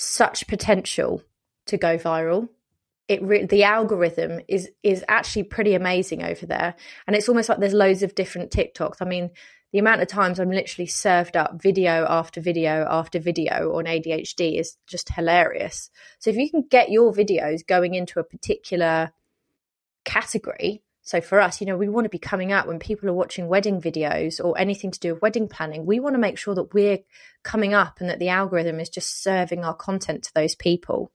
such 0.00 0.46
potential 0.46 1.20
to 1.66 1.76
go 1.76 1.98
viral. 1.98 2.48
It 3.08 3.20
re- 3.20 3.46
the 3.46 3.64
algorithm 3.64 4.40
is 4.46 4.70
is 4.84 5.04
actually 5.08 5.42
pretty 5.42 5.74
amazing 5.74 6.22
over 6.22 6.46
there. 6.46 6.76
And 7.06 7.16
it's 7.16 7.28
almost 7.28 7.48
like 7.48 7.58
there's 7.58 7.74
loads 7.74 8.04
of 8.04 8.14
different 8.14 8.52
tiktoks. 8.52 8.98
I 9.00 9.06
mean 9.06 9.30
the 9.72 9.80
amount 9.80 10.00
of 10.00 10.08
times 10.08 10.38
i'm 10.40 10.50
literally 10.50 10.86
served 10.86 11.36
up 11.36 11.60
video 11.60 12.06
after 12.08 12.40
video 12.40 12.86
after 12.88 13.18
video 13.18 13.76
on 13.76 13.84
adhd 13.84 14.58
is 14.58 14.76
just 14.86 15.12
hilarious. 15.12 15.90
So 16.20 16.30
if 16.30 16.36
you 16.36 16.48
can 16.48 16.62
get 16.62 16.90
your 16.90 17.12
videos 17.12 17.66
going 17.66 17.94
into 17.94 18.20
a 18.20 18.24
particular 18.24 19.10
category 20.04 20.80
so 21.08 21.22
for 21.22 21.40
us 21.40 21.58
you 21.58 21.66
know 21.66 21.74
we 21.74 21.88
want 21.88 22.04
to 22.04 22.10
be 22.10 22.18
coming 22.18 22.52
out 22.52 22.68
when 22.68 22.78
people 22.78 23.08
are 23.08 23.14
watching 23.14 23.48
wedding 23.48 23.80
videos 23.80 24.44
or 24.44 24.58
anything 24.58 24.90
to 24.90 25.00
do 25.00 25.14
with 25.14 25.22
wedding 25.22 25.48
planning. 25.48 25.86
We 25.86 26.00
want 26.00 26.16
to 26.16 26.20
make 26.20 26.36
sure 26.36 26.54
that 26.54 26.74
we're 26.74 26.98
coming 27.42 27.72
up 27.72 27.98
and 27.98 28.10
that 28.10 28.18
the 28.18 28.28
algorithm 28.28 28.78
is 28.78 28.90
just 28.90 29.22
serving 29.22 29.64
our 29.64 29.72
content 29.72 30.24
to 30.24 30.34
those 30.34 30.54
people. 30.54 31.10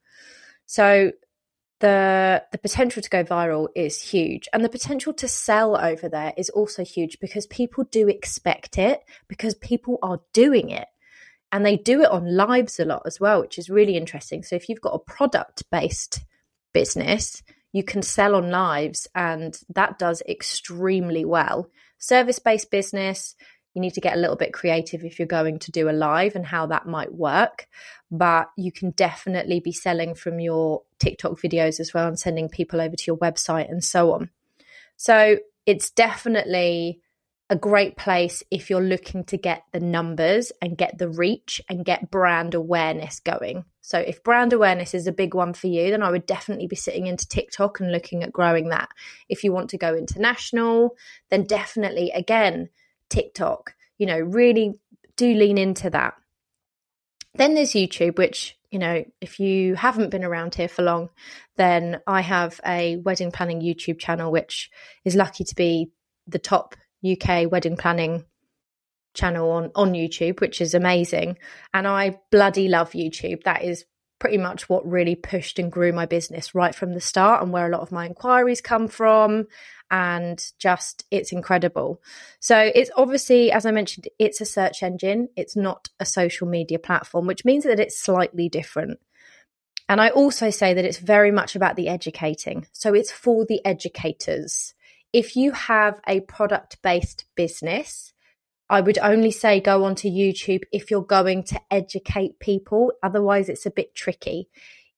So 0.65 1.12
the 1.79 2.43
the 2.51 2.57
potential 2.57 3.03
to 3.03 3.09
go 3.12 3.23
viral 3.23 3.67
is 3.75 4.01
huge 4.01 4.50
and 4.51 4.65
the 4.65 4.69
potential 4.77 5.13
to 5.13 5.27
sell 5.27 5.77
over 5.77 6.09
there 6.09 6.33
is 6.38 6.50
also 6.50 6.83
huge 6.83 7.19
because 7.19 7.45
people 7.45 7.83
do 7.83 8.07
expect 8.07 8.79
it 8.79 9.00
because 9.27 9.53
people 9.53 10.00
are 10.01 10.21
doing 10.33 10.71
it 10.71 10.88
and 11.51 11.63
they 11.63 11.77
do 11.77 12.01
it 12.01 12.09
on 12.09 12.35
lives 12.35 12.79
a 12.79 12.85
lot 12.85 13.03
as 13.05 13.19
well 13.19 13.41
which 13.41 13.59
is 13.59 13.69
really 13.69 13.95
interesting. 13.95 14.41
So 14.41 14.55
if 14.55 14.69
you've 14.69 14.81
got 14.81 14.95
a 14.95 15.12
product 15.17 15.69
based 15.69 16.21
business 16.73 17.43
you 17.74 17.84
can 17.84 18.01
sell 18.01 18.36
on 18.36 18.50
lives 18.50 19.08
and 19.13 19.60
that 19.70 20.00
does 20.00 20.22
extremely 20.27 21.25
well 21.25 21.70
service 21.98 22.39
based 22.39 22.72
business 22.72 23.36
you 23.74 23.82
need 23.82 23.94
to 23.96 24.01
get 24.01 24.15
a 24.15 24.20
little 24.20 24.36
bit 24.36 24.53
creative 24.53 25.03
if 25.03 25.18
you're 25.18 25.27
going 25.27 25.60
to 25.60 25.72
do 25.72 25.89
a 25.89 25.92
live 25.92 26.36
and 26.36 26.46
how 26.46 26.68
that 26.68 26.86
might 26.86 27.13
work. 27.13 27.68
But 28.12 28.50
you 28.56 28.72
can 28.72 28.92
definitely 28.92 29.60
be 29.60 29.72
selling 29.72 30.13
from 30.13 30.39
your 30.39 30.84
TikTok 31.00 31.39
videos 31.39 31.80
as 31.80 31.94
well 31.94 32.08
and 32.08 32.20
sending 32.20 32.50
people 32.50 32.80
over 32.80 32.96
to 32.96 33.03
your 33.08 33.18
website 33.18 33.70
and 33.70 33.84
so 33.84 34.13
on. 34.13 34.30
So 34.96 35.39
it's 35.65 35.89
definitely 35.89 37.00
a 37.53 37.55
great 37.55 37.95
place 37.95 38.41
if 38.50 38.72
you're 38.72 38.81
looking 38.81 39.24
to 39.25 39.38
get 39.38 39.63
the 39.74 39.79
numbers 39.79 40.51
and 40.60 40.75
get 40.75 40.98
the 40.98 41.07
reach 41.07 41.62
and 41.69 41.86
get 41.86 42.10
brand 42.10 42.55
awareness 42.55 43.19
going. 43.19 43.63
So, 43.79 44.00
if 44.00 44.24
brand 44.24 44.53
awareness 44.53 44.95
is 44.95 45.05
a 45.05 45.12
big 45.12 45.36
one 45.36 45.53
for 45.53 45.67
you, 45.67 45.91
then 45.91 46.01
I 46.01 46.10
would 46.10 46.25
definitely 46.25 46.65
be 46.65 46.75
sitting 46.75 47.05
into 47.05 47.27
TikTok 47.27 47.79
and 47.79 47.91
looking 47.91 48.24
at 48.24 48.33
growing 48.33 48.69
that. 48.69 48.89
If 49.29 49.43
you 49.43 49.53
want 49.53 49.69
to 49.69 49.77
go 49.77 49.93
international, 49.93 50.95
then 51.29 51.43
definitely, 51.43 52.10
again, 52.10 52.69
TikTok. 53.10 53.75
You 54.00 54.07
know, 54.07 54.19
really 54.19 54.74
do 55.15 55.31
lean 55.36 55.60
into 55.60 55.91
that. 55.91 56.15
Then 57.36 57.53
there's 57.53 57.74
YouTube, 57.74 58.17
which, 58.17 58.57
you 58.72 58.79
know, 58.79 59.05
if 59.22 59.39
you 59.39 59.75
haven't 59.75 60.10
been 60.10 60.24
around 60.24 60.55
here 60.55 60.67
for 60.67 60.81
long, 60.81 61.10
then 61.55 62.01
I 62.07 62.22
have 62.22 62.60
a 62.65 62.95
wedding 62.95 63.31
planning 63.31 63.62
YouTube 63.62 64.00
channel, 64.00 64.31
which 64.31 64.72
is 65.05 65.15
lucky 65.15 65.43
to 65.43 65.53
be 65.53 65.91
the 66.25 66.39
top 66.39 66.75
UK 67.05 67.51
wedding 67.51 67.77
planning 67.77 68.25
channel 69.13 69.51
on, 69.51 69.72
on 69.75 69.93
YouTube, 69.93 70.39
which 70.41 70.62
is 70.62 70.74
amazing. 70.74 71.38
And 71.74 71.88
I 71.88 72.19
bloody 72.31 72.67
love 72.67 72.91
YouTube. 72.91 73.43
That 73.43 73.63
is 73.63 73.86
pretty 74.19 74.38
much 74.38 74.69
what 74.69 74.89
really 74.89 75.15
pushed 75.15 75.60
and 75.60 75.72
grew 75.72 75.91
my 75.91 76.05
business 76.05 76.55
right 76.55 76.74
from 76.74 76.93
the 76.93 77.01
start 77.01 77.43
and 77.43 77.51
where 77.51 77.67
a 77.67 77.69
lot 77.69 77.81
of 77.81 77.91
my 77.91 78.05
inquiries 78.05 78.62
come 78.62 78.88
from 78.88 79.45
and 79.91 80.51
just 80.57 81.03
it's 81.12 81.33
incredible. 81.33 82.01
So 82.39 82.72
it's 82.74 82.89
obviously 82.95 83.51
as 83.51 83.65
I 83.65 83.72
mentioned 83.72 84.07
it's 84.17 84.39
a 84.39 84.45
search 84.45 84.81
engine, 84.81 85.27
it's 85.36 85.57
not 85.57 85.89
a 86.00 86.05
social 86.05 86.48
media 86.48 86.79
platform, 86.79 87.27
which 87.27 87.43
means 87.43 87.65
that 87.65 87.81
it's 87.81 88.00
slightly 88.00 88.48
different. 88.48 89.00
And 89.89 90.00
I 90.00 90.10
also 90.10 90.50
say 90.50 90.74
that 90.74 90.86
it's 90.86 91.00
very 91.00 91.31
much 91.31 91.57
about 91.57 91.75
the 91.75 91.89
educating. 91.89 92.65
So 92.72 92.93
it's 92.93 93.12
for 93.12 93.45
the 93.45 93.63
educators. 93.65 94.74
If 95.13 95.36
you 95.36 95.51
have 95.51 96.01
a 96.08 96.22
product 96.22 96.82
based 96.82 97.25
business, 97.36 98.13
I 98.70 98.82
would 98.82 98.98
only 98.98 99.29
say 99.29 99.60
go 99.60 99.84
onto 99.86 100.10
YouTube 100.10 100.63
if 100.72 100.89
you're 100.89 101.03
going 101.03 101.43
to 101.46 101.62
educate 101.70 102.39
people. 102.39 102.91
Otherwise, 103.03 103.48
it's 103.48 103.67
a 103.67 103.72
bit 103.72 103.93
tricky. 103.93 104.50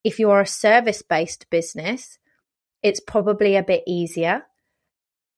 If 0.05 0.17
you're 0.17 0.39
a 0.39 0.47
service 0.47 1.01
based 1.01 1.49
business, 1.49 2.17
it's 2.81 3.01
probably 3.01 3.57
a 3.57 3.63
bit 3.63 3.83
easier, 3.85 4.45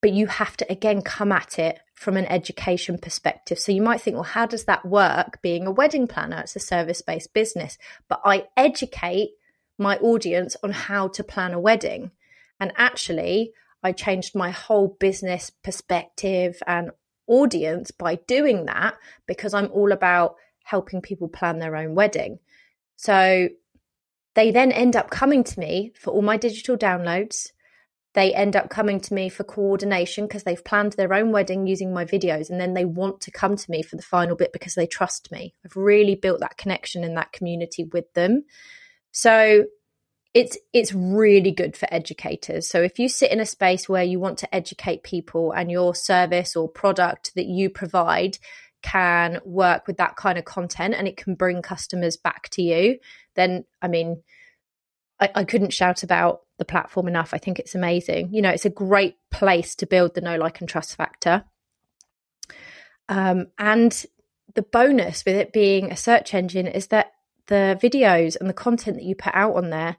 but 0.00 0.12
you 0.12 0.28
have 0.28 0.56
to 0.58 0.70
again 0.70 1.02
come 1.02 1.32
at 1.32 1.58
it 1.58 1.80
from 1.94 2.16
an 2.16 2.26
education 2.26 2.98
perspective. 2.98 3.58
So 3.58 3.72
you 3.72 3.82
might 3.82 4.00
think, 4.00 4.14
well, 4.14 4.22
how 4.22 4.46
does 4.46 4.66
that 4.66 4.86
work 4.86 5.42
being 5.42 5.66
a 5.66 5.72
wedding 5.72 6.06
planner? 6.06 6.40
It's 6.42 6.54
a 6.54 6.60
service 6.60 7.02
based 7.02 7.34
business, 7.34 7.78
but 8.08 8.20
I 8.24 8.44
educate 8.56 9.30
my 9.76 9.96
audience 9.98 10.56
on 10.62 10.70
how 10.70 11.08
to 11.08 11.24
plan 11.24 11.52
a 11.52 11.58
wedding. 11.58 12.12
And 12.60 12.72
actually, 12.76 13.52
I 13.82 13.92
changed 13.92 14.34
my 14.34 14.50
whole 14.50 14.96
business 15.00 15.50
perspective 15.62 16.60
and 16.66 16.90
audience 17.26 17.90
by 17.90 18.16
doing 18.26 18.66
that 18.66 18.94
because 19.26 19.54
I'm 19.54 19.70
all 19.72 19.92
about 19.92 20.36
helping 20.64 21.00
people 21.00 21.28
plan 21.28 21.58
their 21.58 21.76
own 21.76 21.94
wedding. 21.94 22.38
So 22.96 23.48
they 24.34 24.50
then 24.50 24.72
end 24.72 24.96
up 24.96 25.10
coming 25.10 25.44
to 25.44 25.60
me 25.60 25.92
for 25.98 26.12
all 26.12 26.22
my 26.22 26.36
digital 26.36 26.76
downloads. 26.76 27.48
They 28.14 28.34
end 28.34 28.56
up 28.56 28.70
coming 28.70 29.00
to 29.00 29.14
me 29.14 29.28
for 29.28 29.44
coordination 29.44 30.26
because 30.26 30.42
they've 30.42 30.64
planned 30.64 30.94
their 30.94 31.12
own 31.12 31.30
wedding 31.30 31.66
using 31.66 31.92
my 31.92 32.04
videos. 32.04 32.50
And 32.50 32.60
then 32.60 32.74
they 32.74 32.84
want 32.84 33.20
to 33.22 33.30
come 33.30 33.56
to 33.56 33.70
me 33.70 33.82
for 33.82 33.96
the 33.96 34.02
final 34.02 34.34
bit 34.34 34.52
because 34.52 34.74
they 34.74 34.86
trust 34.86 35.30
me. 35.30 35.54
I've 35.64 35.76
really 35.76 36.14
built 36.14 36.40
that 36.40 36.56
connection 36.56 37.04
in 37.04 37.14
that 37.14 37.32
community 37.32 37.84
with 37.84 38.12
them. 38.14 38.44
So 39.12 39.64
it's 40.34 40.58
it's 40.72 40.92
really 40.92 41.50
good 41.50 41.76
for 41.76 41.88
educators. 41.90 42.68
So 42.68 42.82
if 42.82 42.98
you 42.98 43.08
sit 43.08 43.32
in 43.32 43.40
a 43.40 43.46
space 43.46 43.88
where 43.88 44.04
you 44.04 44.20
want 44.20 44.38
to 44.38 44.54
educate 44.54 45.02
people 45.02 45.52
and 45.52 45.70
your 45.70 45.94
service 45.94 46.54
or 46.54 46.68
product 46.68 47.32
that 47.34 47.46
you 47.46 47.70
provide 47.70 48.38
can 48.82 49.40
work 49.44 49.86
with 49.86 49.96
that 49.96 50.16
kind 50.16 50.38
of 50.38 50.44
content 50.44 50.94
and 50.94 51.08
it 51.08 51.16
can 51.16 51.34
bring 51.34 51.62
customers 51.62 52.16
back 52.16 52.48
to 52.50 52.62
you, 52.62 52.98
then 53.34 53.64
I 53.82 53.88
mean, 53.88 54.22
I, 55.20 55.30
I 55.34 55.44
couldn't 55.44 55.72
shout 55.72 56.02
about 56.02 56.42
the 56.58 56.64
platform 56.64 57.08
enough. 57.08 57.32
I 57.32 57.38
think 57.38 57.58
it's 57.58 57.74
amazing. 57.74 58.32
You 58.32 58.42
know, 58.42 58.50
it's 58.50 58.66
a 58.66 58.70
great 58.70 59.16
place 59.30 59.74
to 59.76 59.86
build 59.86 60.14
the 60.14 60.20
know, 60.20 60.36
like, 60.36 60.60
and 60.60 60.68
trust 60.68 60.96
factor. 60.96 61.44
Um, 63.08 63.46
and 63.58 64.04
the 64.54 64.62
bonus 64.62 65.24
with 65.24 65.36
it 65.36 65.52
being 65.52 65.90
a 65.90 65.96
search 65.96 66.34
engine 66.34 66.66
is 66.66 66.88
that 66.88 67.12
the 67.46 67.78
videos 67.82 68.36
and 68.38 68.48
the 68.48 68.54
content 68.54 68.96
that 68.96 69.04
you 69.04 69.14
put 69.14 69.34
out 69.34 69.56
on 69.56 69.70
there 69.70 69.96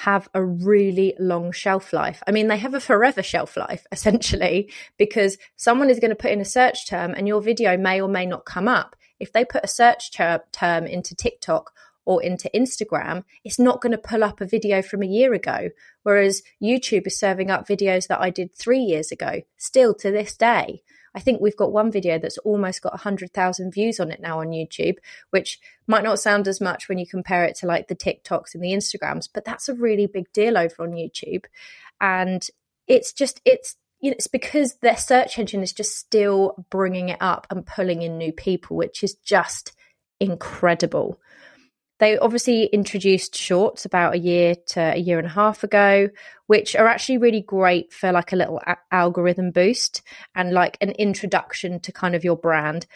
have 0.00 0.30
a 0.32 0.42
really 0.42 1.14
long 1.18 1.52
shelf 1.52 1.92
life. 1.92 2.22
I 2.26 2.30
mean, 2.30 2.48
they 2.48 2.56
have 2.56 2.72
a 2.72 2.80
forever 2.80 3.22
shelf 3.22 3.54
life 3.54 3.86
essentially 3.92 4.70
because 4.96 5.36
someone 5.56 5.90
is 5.90 6.00
going 6.00 6.10
to 6.10 6.14
put 6.14 6.30
in 6.30 6.40
a 6.40 6.44
search 6.44 6.88
term 6.88 7.12
and 7.14 7.28
your 7.28 7.42
video 7.42 7.76
may 7.76 8.00
or 8.00 8.08
may 8.08 8.24
not 8.24 8.46
come 8.46 8.66
up. 8.66 8.96
If 9.18 9.32
they 9.32 9.44
put 9.44 9.62
a 9.62 9.68
search 9.68 10.12
ter- 10.12 10.42
term 10.52 10.86
into 10.86 11.14
TikTok 11.14 11.72
or 12.06 12.22
into 12.22 12.50
Instagram, 12.54 13.24
it's 13.44 13.58
not 13.58 13.82
going 13.82 13.92
to 13.92 13.98
pull 13.98 14.24
up 14.24 14.40
a 14.40 14.46
video 14.46 14.80
from 14.80 15.02
a 15.02 15.06
year 15.06 15.34
ago. 15.34 15.68
Whereas 16.02 16.42
YouTube 16.62 17.06
is 17.06 17.18
serving 17.18 17.50
up 17.50 17.68
videos 17.68 18.06
that 18.06 18.22
I 18.22 18.30
did 18.30 18.54
three 18.54 18.80
years 18.80 19.12
ago, 19.12 19.42
still 19.58 19.92
to 19.96 20.10
this 20.10 20.34
day. 20.34 20.82
I 21.14 21.20
think 21.20 21.40
we've 21.40 21.56
got 21.56 21.72
one 21.72 21.90
video 21.90 22.18
that's 22.18 22.38
almost 22.38 22.82
got 22.82 22.92
100,000 22.92 23.72
views 23.72 23.98
on 24.00 24.10
it 24.10 24.20
now 24.20 24.40
on 24.40 24.48
YouTube, 24.48 24.96
which 25.30 25.58
might 25.86 26.04
not 26.04 26.20
sound 26.20 26.46
as 26.46 26.60
much 26.60 26.88
when 26.88 26.98
you 26.98 27.06
compare 27.06 27.44
it 27.44 27.56
to 27.56 27.66
like 27.66 27.88
the 27.88 27.96
TikToks 27.96 28.54
and 28.54 28.62
the 28.62 28.72
Instagrams, 28.72 29.28
but 29.32 29.44
that's 29.44 29.68
a 29.68 29.74
really 29.74 30.06
big 30.06 30.32
deal 30.32 30.56
over 30.56 30.82
on 30.82 30.92
YouTube. 30.92 31.44
And 32.00 32.46
it's 32.86 33.12
just, 33.12 33.40
it's 33.44 33.76
you 34.00 34.10
know, 34.10 34.14
it's 34.14 34.26
because 34.26 34.76
their 34.76 34.96
search 34.96 35.38
engine 35.38 35.62
is 35.62 35.72
just 35.72 35.96
still 35.96 36.64
bringing 36.70 37.10
it 37.10 37.18
up 37.20 37.46
and 37.50 37.66
pulling 37.66 38.02
in 38.02 38.16
new 38.16 38.32
people, 38.32 38.76
which 38.76 39.02
is 39.04 39.14
just 39.14 39.72
incredible. 40.20 41.20
They 42.00 42.16
obviously 42.16 42.64
introduced 42.64 43.36
shorts 43.36 43.84
about 43.84 44.14
a 44.14 44.18
year 44.18 44.54
to 44.68 44.80
a 44.94 44.98
year 44.98 45.18
and 45.18 45.26
a 45.26 45.30
half 45.30 45.62
ago, 45.62 46.08
which 46.46 46.74
are 46.74 46.86
actually 46.86 47.18
really 47.18 47.42
great 47.42 47.92
for 47.92 48.10
like 48.10 48.32
a 48.32 48.36
little 48.36 48.58
a- 48.66 48.78
algorithm 48.90 49.50
boost 49.50 50.00
and 50.34 50.52
like 50.52 50.78
an 50.80 50.92
introduction 50.92 51.78
to 51.80 51.92
kind 51.92 52.14
of 52.14 52.24
your 52.24 52.36
brand. 52.36 52.86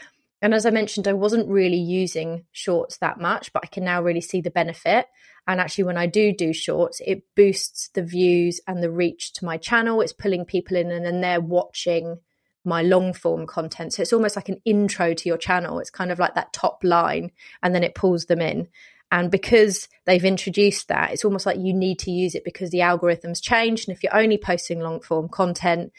And 0.41 0.55
as 0.55 0.65
I 0.65 0.71
mentioned, 0.71 1.07
I 1.07 1.13
wasn't 1.13 1.49
really 1.49 1.77
using 1.77 2.47
shorts 2.53 2.97
that 2.99 3.21
much, 3.21 3.53
but 3.53 3.63
I 3.63 3.67
can 3.67 3.85
now 3.85 4.03
really 4.03 4.23
see 4.23 4.41
the 4.41 4.51
benefit. 4.51 5.07
And 5.47 5.61
actually, 5.61 5.85
when 5.85 5.99
I 5.99 6.07
do 6.07 6.35
do 6.35 6.55
shorts, 6.55 7.03
it 7.07 7.25
boosts 7.35 7.89
the 7.89 8.03
views 8.03 8.61
and 8.67 8.83
the 8.83 8.91
reach 8.91 9.35
to 9.35 9.45
my 9.45 9.59
channel. 9.59 10.01
It's 10.01 10.15
pulling 10.15 10.47
people 10.47 10.79
in 10.79 10.91
and 10.91 11.05
then 11.05 11.21
they're 11.21 11.43
watching 11.43 12.21
my 12.65 12.81
long 12.81 13.13
form 13.13 13.47
content. 13.47 13.93
So 13.93 14.01
it's 14.01 14.15
almost 14.15 14.37
like 14.37 14.49
an 14.49 14.63
intro 14.65 15.13
to 15.13 15.29
your 15.29 15.37
channel. 15.37 15.79
It's 15.79 15.91
kind 15.91 16.11
of 16.11 16.19
like 16.19 16.35
that 16.37 16.55
top 16.55 16.83
line 16.83 17.33
and 17.63 17.75
then 17.75 17.85
it 17.85 17.95
pulls 17.95 18.25
them 18.25 18.41
in. 18.41 18.69
And 19.15 19.31
because 19.31 19.89
they've 20.07 20.25
introduced 20.25 20.89
that, 20.89 21.13
it's 21.13 21.25
almost 21.25 21.47
like 21.47 21.61
you 21.61 21.73
need 21.73 22.01
to 22.01 22.11
use 22.11 22.35
it 22.35 22.43
because 22.43 22.71
the 22.71 22.81
algorithms 22.81 23.41
changed. 23.41 23.89
And 23.89 23.97
if 23.97 24.03
you're 24.03 24.17
only 24.17 24.39
posting 24.39 24.81
long 24.81 25.01
form 25.01 25.29
content, 25.29 25.93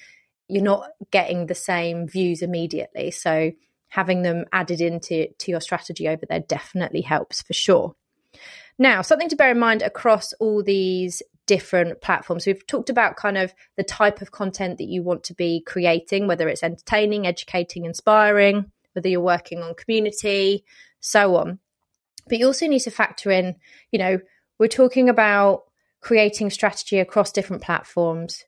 you're 0.50 0.62
not 0.62 0.90
getting 1.12 1.46
the 1.46 1.56
same 1.56 2.10
views 2.10 2.42
immediately. 2.42 3.12
So 3.12 3.54
having 3.88 4.24
them 4.24 4.44
added 4.52 4.82
into 4.82 5.30
to 5.34 5.50
your 5.50 5.62
strategy 5.62 6.10
over 6.10 6.26
there 6.28 6.42
definitely 6.42 7.00
helps 7.00 7.42
for 7.42 7.54
sure. 7.54 7.96
Now, 8.78 9.02
something 9.02 9.30
to 9.30 9.38
bear 9.38 9.52
in 9.52 9.60
mind 9.60 9.82
across 9.82 10.34
all 10.34 10.62
these 10.62 11.22
different 11.46 12.02
platforms. 12.02 12.46
We've 12.46 12.68
talked 12.68 12.90
about 12.90 13.16
kind 13.16 13.38
of 13.38 13.54
the 13.78 13.84
type 13.84 14.22
of 14.22 14.32
content 14.32 14.78
that 14.80 14.90
you 14.90 15.04
want 15.04 15.24
to 15.26 15.34
be 15.34 15.64
creating, 15.66 16.28
whether 16.28 16.50
it's 16.50 16.64
entertaining, 16.64 17.26
educating, 17.26 17.86
inspiring, 17.86 18.74
whether 18.92 19.08
you're 19.08 19.22
working 19.22 19.64
on 19.64 19.74
community, 19.74 20.66
so 21.00 21.38
on. 21.38 21.60
But 22.28 22.40
you 22.40 22.48
also 22.48 22.68
need 22.68 22.80
to 22.80 22.92
factor 22.92 23.32
in, 23.32 23.56
you 23.92 24.00
know, 24.00 24.20
we're 24.58 24.68
talking 24.68 25.10
about 25.10 25.64
creating 26.02 26.50
strategy 26.50 27.00
across 27.00 27.32
different 27.32 27.62
platforms, 27.62 28.44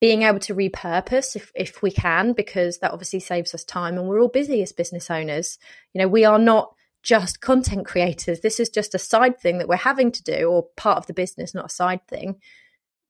being 0.00 0.22
able 0.22 0.40
to 0.40 0.54
repurpose 0.54 1.36
if, 1.36 1.52
if 1.54 1.82
we 1.82 1.90
can, 1.90 2.32
because 2.32 2.78
that 2.78 2.92
obviously 2.92 3.20
saves 3.20 3.54
us 3.54 3.64
time 3.64 3.96
and 3.96 4.08
we're 4.08 4.20
all 4.20 4.28
busy 4.28 4.62
as 4.62 4.72
business 4.72 5.10
owners. 5.10 5.58
You 5.92 6.00
know, 6.00 6.08
we 6.08 6.24
are 6.24 6.38
not 6.38 6.74
just 7.02 7.40
content 7.40 7.86
creators. 7.86 8.40
This 8.40 8.60
is 8.60 8.68
just 8.68 8.94
a 8.94 8.98
side 8.98 9.40
thing 9.40 9.58
that 9.58 9.68
we're 9.68 9.76
having 9.76 10.12
to 10.12 10.22
do, 10.22 10.46
or 10.46 10.66
part 10.76 10.98
of 10.98 11.06
the 11.06 11.14
business, 11.14 11.54
not 11.54 11.66
a 11.66 11.74
side 11.74 12.06
thing. 12.08 12.40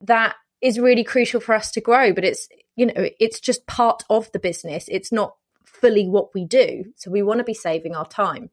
That 0.01 0.35
is 0.61 0.79
really 0.79 1.05
crucial 1.05 1.41
for 1.41 1.55
us 1.55 1.71
to 1.73 1.81
grow, 1.81 2.13
but 2.13 2.25
it's, 2.25 2.49
you 2.77 2.87
know, 2.87 3.09
it's 3.19 3.41
just 3.41 3.67
part 3.67 4.03
of 4.09 4.31
the 4.33 4.39
business. 4.39 4.87
It's 4.89 5.13
not 5.13 5.37
fully 5.65 6.09
what 6.09 6.35
we 6.35 6.45
do. 6.45 6.93
So 6.97 7.11
we 7.11 7.23
want 7.23 7.39
to 7.39 7.45
be 7.45 7.55
saving 7.55 7.95
our 7.95 8.07
time. 8.07 8.51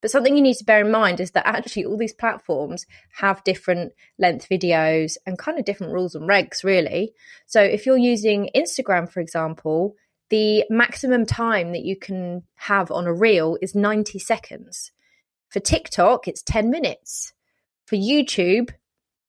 But 0.00 0.10
something 0.10 0.36
you 0.36 0.42
need 0.42 0.56
to 0.56 0.64
bear 0.64 0.84
in 0.84 0.92
mind 0.92 1.18
is 1.18 1.32
that 1.32 1.46
actually 1.46 1.84
all 1.84 1.96
these 1.96 2.12
platforms 2.12 2.86
have 3.16 3.42
different 3.44 3.92
length 4.18 4.48
videos 4.48 5.16
and 5.26 5.38
kind 5.38 5.58
of 5.58 5.64
different 5.64 5.92
rules 5.92 6.14
and 6.14 6.28
regs, 6.28 6.62
really. 6.62 7.12
So 7.46 7.60
if 7.60 7.84
you're 7.84 7.98
using 7.98 8.50
Instagram, 8.54 9.10
for 9.10 9.20
example, 9.20 9.96
the 10.30 10.64
maximum 10.70 11.26
time 11.26 11.72
that 11.72 11.84
you 11.84 11.96
can 11.96 12.42
have 12.54 12.90
on 12.90 13.06
a 13.06 13.12
reel 13.12 13.58
is 13.60 13.74
90 13.74 14.18
seconds. 14.18 14.92
For 15.48 15.60
TikTok, 15.60 16.28
it's 16.28 16.42
10 16.42 16.70
minutes. 16.70 17.32
For 17.86 17.96
YouTube, 17.96 18.70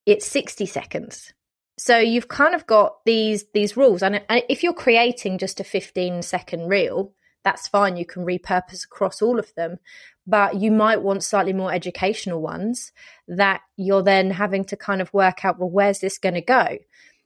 it's 0.06 0.28
60 0.28 0.66
seconds. 0.66 1.34
So 1.78 1.98
you've 1.98 2.28
kind 2.28 2.54
of 2.54 2.68
got 2.68 3.06
these 3.06 3.46
these 3.54 3.78
rules 3.78 4.04
and 4.04 4.22
if 4.30 4.64
you're 4.64 4.74
creating 4.74 5.38
just 5.38 5.62
a 5.62 5.64
15 5.64 6.22
second 6.24 6.68
reel, 6.68 7.14
that's 7.50 7.68
fine 7.68 7.98
you 7.98 8.06
can 8.06 8.26
repurpose 8.26 8.86
across 8.86 9.24
all 9.24 9.40
of 9.40 9.54
them, 9.56 9.80
but 10.28 10.62
you 10.62 10.70
might 10.72 11.02
want 11.02 11.24
slightly 11.24 11.52
more 11.52 11.74
educational 11.74 12.42
ones 12.42 12.92
that 13.28 13.62
you're 13.76 14.04
then 14.04 14.30
having 14.30 14.64
to 14.66 14.78
kind 14.78 15.02
of 15.02 15.12
work 15.16 15.44
out 15.44 15.58
well 15.58 15.70
where's 15.70 16.00
this 16.00 16.20
going 16.20 16.36
to 16.36 16.42
go. 16.42 16.78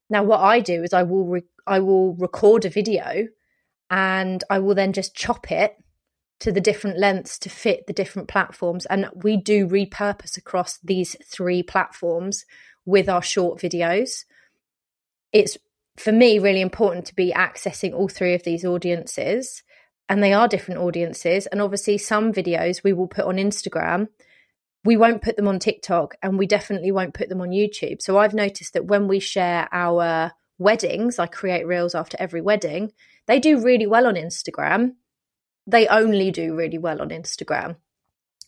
Now 0.09 0.23
what 0.23 0.39
I 0.39 0.61
do 0.61 0.81
is 0.81 0.93
I 0.93 1.03
will 1.03 1.25
re- 1.25 1.43
I 1.67 1.79
will 1.81 2.15
record 2.15 2.63
a 2.63 2.69
video 2.69 3.27
and 3.89 4.41
I 4.49 4.59
will 4.59 4.75
then 4.75 4.93
just 4.93 5.13
chop 5.13 5.51
it 5.51 5.75
to 6.39 6.53
the 6.53 6.61
different 6.61 6.97
lengths 6.97 7.37
to 7.39 7.49
fit 7.49 7.85
the 7.85 7.93
different 7.93 8.29
platforms. 8.29 8.85
And 8.85 9.09
we 9.13 9.35
do 9.35 9.67
repurpose 9.67 10.37
across 10.37 10.79
these 10.83 11.17
three 11.25 11.63
platforms 11.63 12.45
with 12.85 13.09
our 13.09 13.21
short 13.21 13.59
videos. 13.59 14.23
It's 15.33 15.57
for 15.97 16.11
me 16.11 16.39
really 16.39 16.61
important 16.61 17.05
to 17.07 17.15
be 17.15 17.33
accessing 17.33 17.93
all 17.93 18.07
three 18.07 18.33
of 18.33 18.43
these 18.43 18.65
audiences. 18.65 19.63
And 20.09 20.21
they 20.21 20.33
are 20.33 20.47
different 20.47 20.81
audiences. 20.81 21.47
And 21.47 21.61
obviously, 21.61 21.97
some 21.97 22.33
videos 22.33 22.83
we 22.83 22.93
will 22.93 23.07
put 23.07 23.25
on 23.25 23.35
Instagram. 23.35 24.09
We 24.83 24.97
won't 24.97 25.21
put 25.21 25.37
them 25.37 25.47
on 25.47 25.59
TikTok 25.59 26.15
and 26.21 26.37
we 26.37 26.45
definitely 26.45 26.91
won't 26.91 27.13
put 27.13 27.29
them 27.29 27.39
on 27.39 27.49
YouTube. 27.49 28.01
So 28.01 28.17
I've 28.17 28.33
noticed 28.33 28.73
that 28.73 28.85
when 28.85 29.07
we 29.07 29.19
share 29.19 29.69
our 29.71 30.33
weddings, 30.57 31.19
I 31.19 31.27
create 31.27 31.65
reels 31.65 31.95
after 31.95 32.17
every 32.19 32.41
wedding 32.41 32.91
they 33.27 33.39
do 33.39 33.61
really 33.61 33.87
well 33.87 34.07
on 34.07 34.15
Instagram. 34.15 34.95
They 35.65 35.87
only 35.87 36.31
do 36.31 36.55
really 36.55 36.77
well 36.77 37.01
on 37.01 37.09
Instagram. 37.09 37.77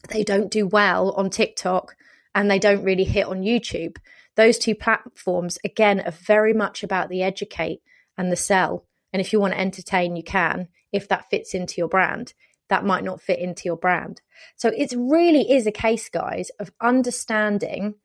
They 0.09 0.23
don't 0.23 0.51
do 0.51 0.67
well 0.67 1.11
on 1.11 1.29
TikTok 1.29 1.95
and 2.33 2.51
they 2.51 2.59
don't 2.59 2.83
really 2.83 3.05
hit 3.05 3.25
on 3.25 3.41
YouTube. 3.41 3.97
Those 4.35 4.57
two 4.57 4.75
platforms, 4.75 5.57
again, 5.63 6.01
are 6.01 6.11
very 6.11 6.53
much 6.53 6.83
about 6.83 7.09
the 7.09 7.23
educate 7.23 7.81
and 8.17 8.31
the 8.31 8.35
sell. 8.35 8.85
And 9.15 9.21
if 9.21 9.31
you 9.31 9.39
want 9.39 9.53
to 9.53 9.59
entertain, 9.61 10.17
you 10.17 10.23
can, 10.23 10.67
if 10.91 11.07
that 11.07 11.29
fits 11.29 11.53
into 11.53 11.75
your 11.77 11.87
brand. 11.87 12.33
That 12.67 12.83
might 12.83 13.05
not 13.05 13.21
fit 13.21 13.39
into 13.39 13.61
your 13.63 13.77
brand. 13.77 14.19
So 14.57 14.73
it 14.75 14.93
really 14.93 15.53
is 15.53 15.65
a 15.65 15.71
case, 15.71 16.09
guys, 16.09 16.51
of 16.59 16.73
understanding 16.81 17.95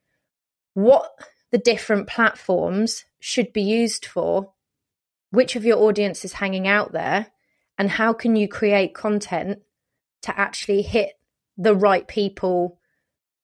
what 0.75 1.11
the 1.51 1.59
different 1.59 2.07
platforms 2.07 3.07
should 3.19 3.53
be 3.53 3.63
used 3.63 4.07
for 4.07 4.53
which 5.33 5.57
of 5.57 5.65
your 5.65 5.79
audience 5.79 6.25
is 6.25 6.35
hanging 6.35 6.69
out 6.69 6.93
there 6.93 7.27
and 7.77 7.91
how 7.91 8.13
can 8.13 8.37
you 8.37 8.47
create 8.47 8.95
content 8.95 9.59
to 10.23 10.39
actually 10.39 10.83
hit 10.83 11.19
the 11.57 11.75
right 11.75 12.07
people 12.07 12.79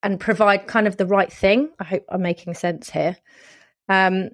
and 0.04 0.20
provide 0.20 0.68
kind 0.68 0.86
of 0.86 0.96
the 0.96 1.06
right 1.06 1.32
thing 1.32 1.68
i 1.80 1.84
hope 1.84 2.04
i'm 2.08 2.22
making 2.22 2.54
sense 2.54 2.90
here 2.90 3.16
um, 3.88 4.30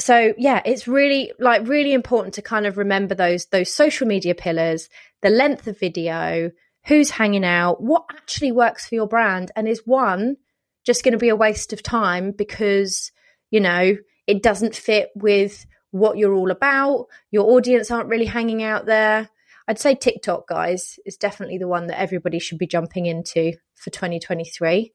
so 0.00 0.34
yeah 0.38 0.60
it's 0.64 0.88
really 0.88 1.32
like 1.38 1.66
really 1.66 1.92
important 1.92 2.34
to 2.34 2.42
kind 2.42 2.66
of 2.66 2.76
remember 2.76 3.14
those 3.14 3.46
those 3.46 3.72
social 3.72 4.06
media 4.06 4.34
pillars 4.34 4.88
the 5.22 5.30
length 5.30 5.66
of 5.66 5.78
video 5.78 6.50
who's 6.86 7.10
hanging 7.10 7.44
out 7.44 7.82
what 7.82 8.04
actually 8.10 8.52
works 8.52 8.88
for 8.88 8.94
your 8.94 9.06
brand 9.06 9.50
and 9.54 9.68
is 9.68 9.82
one 9.84 10.36
just 10.84 11.04
going 11.04 11.12
to 11.12 11.18
be 11.18 11.28
a 11.28 11.36
waste 11.36 11.72
of 11.72 11.82
time 11.82 12.32
because 12.32 13.12
you 13.50 13.60
know 13.60 13.96
it 14.26 14.42
doesn't 14.42 14.74
fit 14.74 15.10
with 15.14 15.66
what 15.90 16.16
you're 16.16 16.34
all 16.34 16.50
about. 16.50 17.06
Your 17.30 17.50
audience 17.50 17.90
aren't 17.90 18.08
really 18.08 18.26
hanging 18.26 18.62
out 18.62 18.86
there. 18.86 19.28
I'd 19.66 19.78
say 19.78 19.94
TikTok, 19.94 20.48
guys, 20.48 20.98
is 21.04 21.16
definitely 21.16 21.58
the 21.58 21.68
one 21.68 21.86
that 21.88 22.00
everybody 22.00 22.38
should 22.38 22.58
be 22.58 22.66
jumping 22.66 23.06
into 23.06 23.52
for 23.76 23.90
2023. 23.90 24.92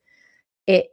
It 0.68 0.88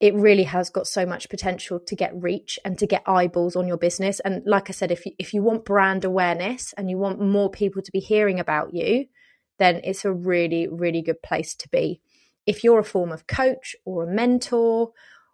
it 0.00 0.14
really 0.14 0.44
has 0.44 0.70
got 0.70 0.86
so 0.86 1.04
much 1.04 1.28
potential 1.28 1.80
to 1.80 1.96
get 1.96 2.22
reach 2.22 2.58
and 2.64 2.78
to 2.78 2.86
get 2.86 3.02
eyeballs 3.06 3.56
on 3.56 3.66
your 3.66 3.76
business. 3.76 4.20
And 4.20 4.42
like 4.46 4.70
I 4.70 4.72
said, 4.72 4.92
if 4.92 5.04
you, 5.04 5.12
if 5.18 5.34
you 5.34 5.42
want 5.42 5.64
brand 5.64 6.04
awareness 6.04 6.72
and 6.76 6.88
you 6.88 6.98
want 6.98 7.20
more 7.20 7.50
people 7.50 7.82
to 7.82 7.92
be 7.92 7.98
hearing 7.98 8.38
about 8.38 8.72
you, 8.72 9.06
then 9.58 9.80
it's 9.82 10.04
a 10.04 10.12
really, 10.12 10.68
really 10.68 11.02
good 11.02 11.20
place 11.20 11.54
to 11.56 11.68
be. 11.68 12.00
If 12.46 12.62
you're 12.62 12.78
a 12.78 12.84
form 12.84 13.10
of 13.10 13.26
coach 13.26 13.74
or 13.84 14.04
a 14.04 14.12
mentor 14.14 14.92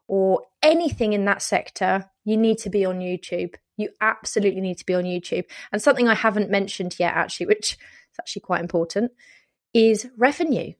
or 0.09 0.43
anything 0.63 1.13
in 1.13 1.27
that 1.27 1.43
sector, 1.43 2.11
you 2.25 2.39
need 2.39 2.59
to 2.59 2.71
be 2.71 2.87
on 2.87 3.01
YouTube. 3.01 3.55
You 3.77 3.91
absolutely 4.01 4.63
need 4.63 4.79
to 4.79 4.87
be 4.87 4.95
on 4.95 5.05
YouTube. 5.05 5.45
And 5.73 5.83
something 5.83 6.09
I 6.09 6.15
haven't 6.15 6.51
mentioned 6.51 6.97
yet, 6.99 7.15
actually, 7.15 7.47
which 7.47 7.73
is 7.73 8.19
actually 8.19 8.43
quite 8.43 8.63
important, 8.63 9.13
is 9.75 10.09
revenue. 10.17 10.73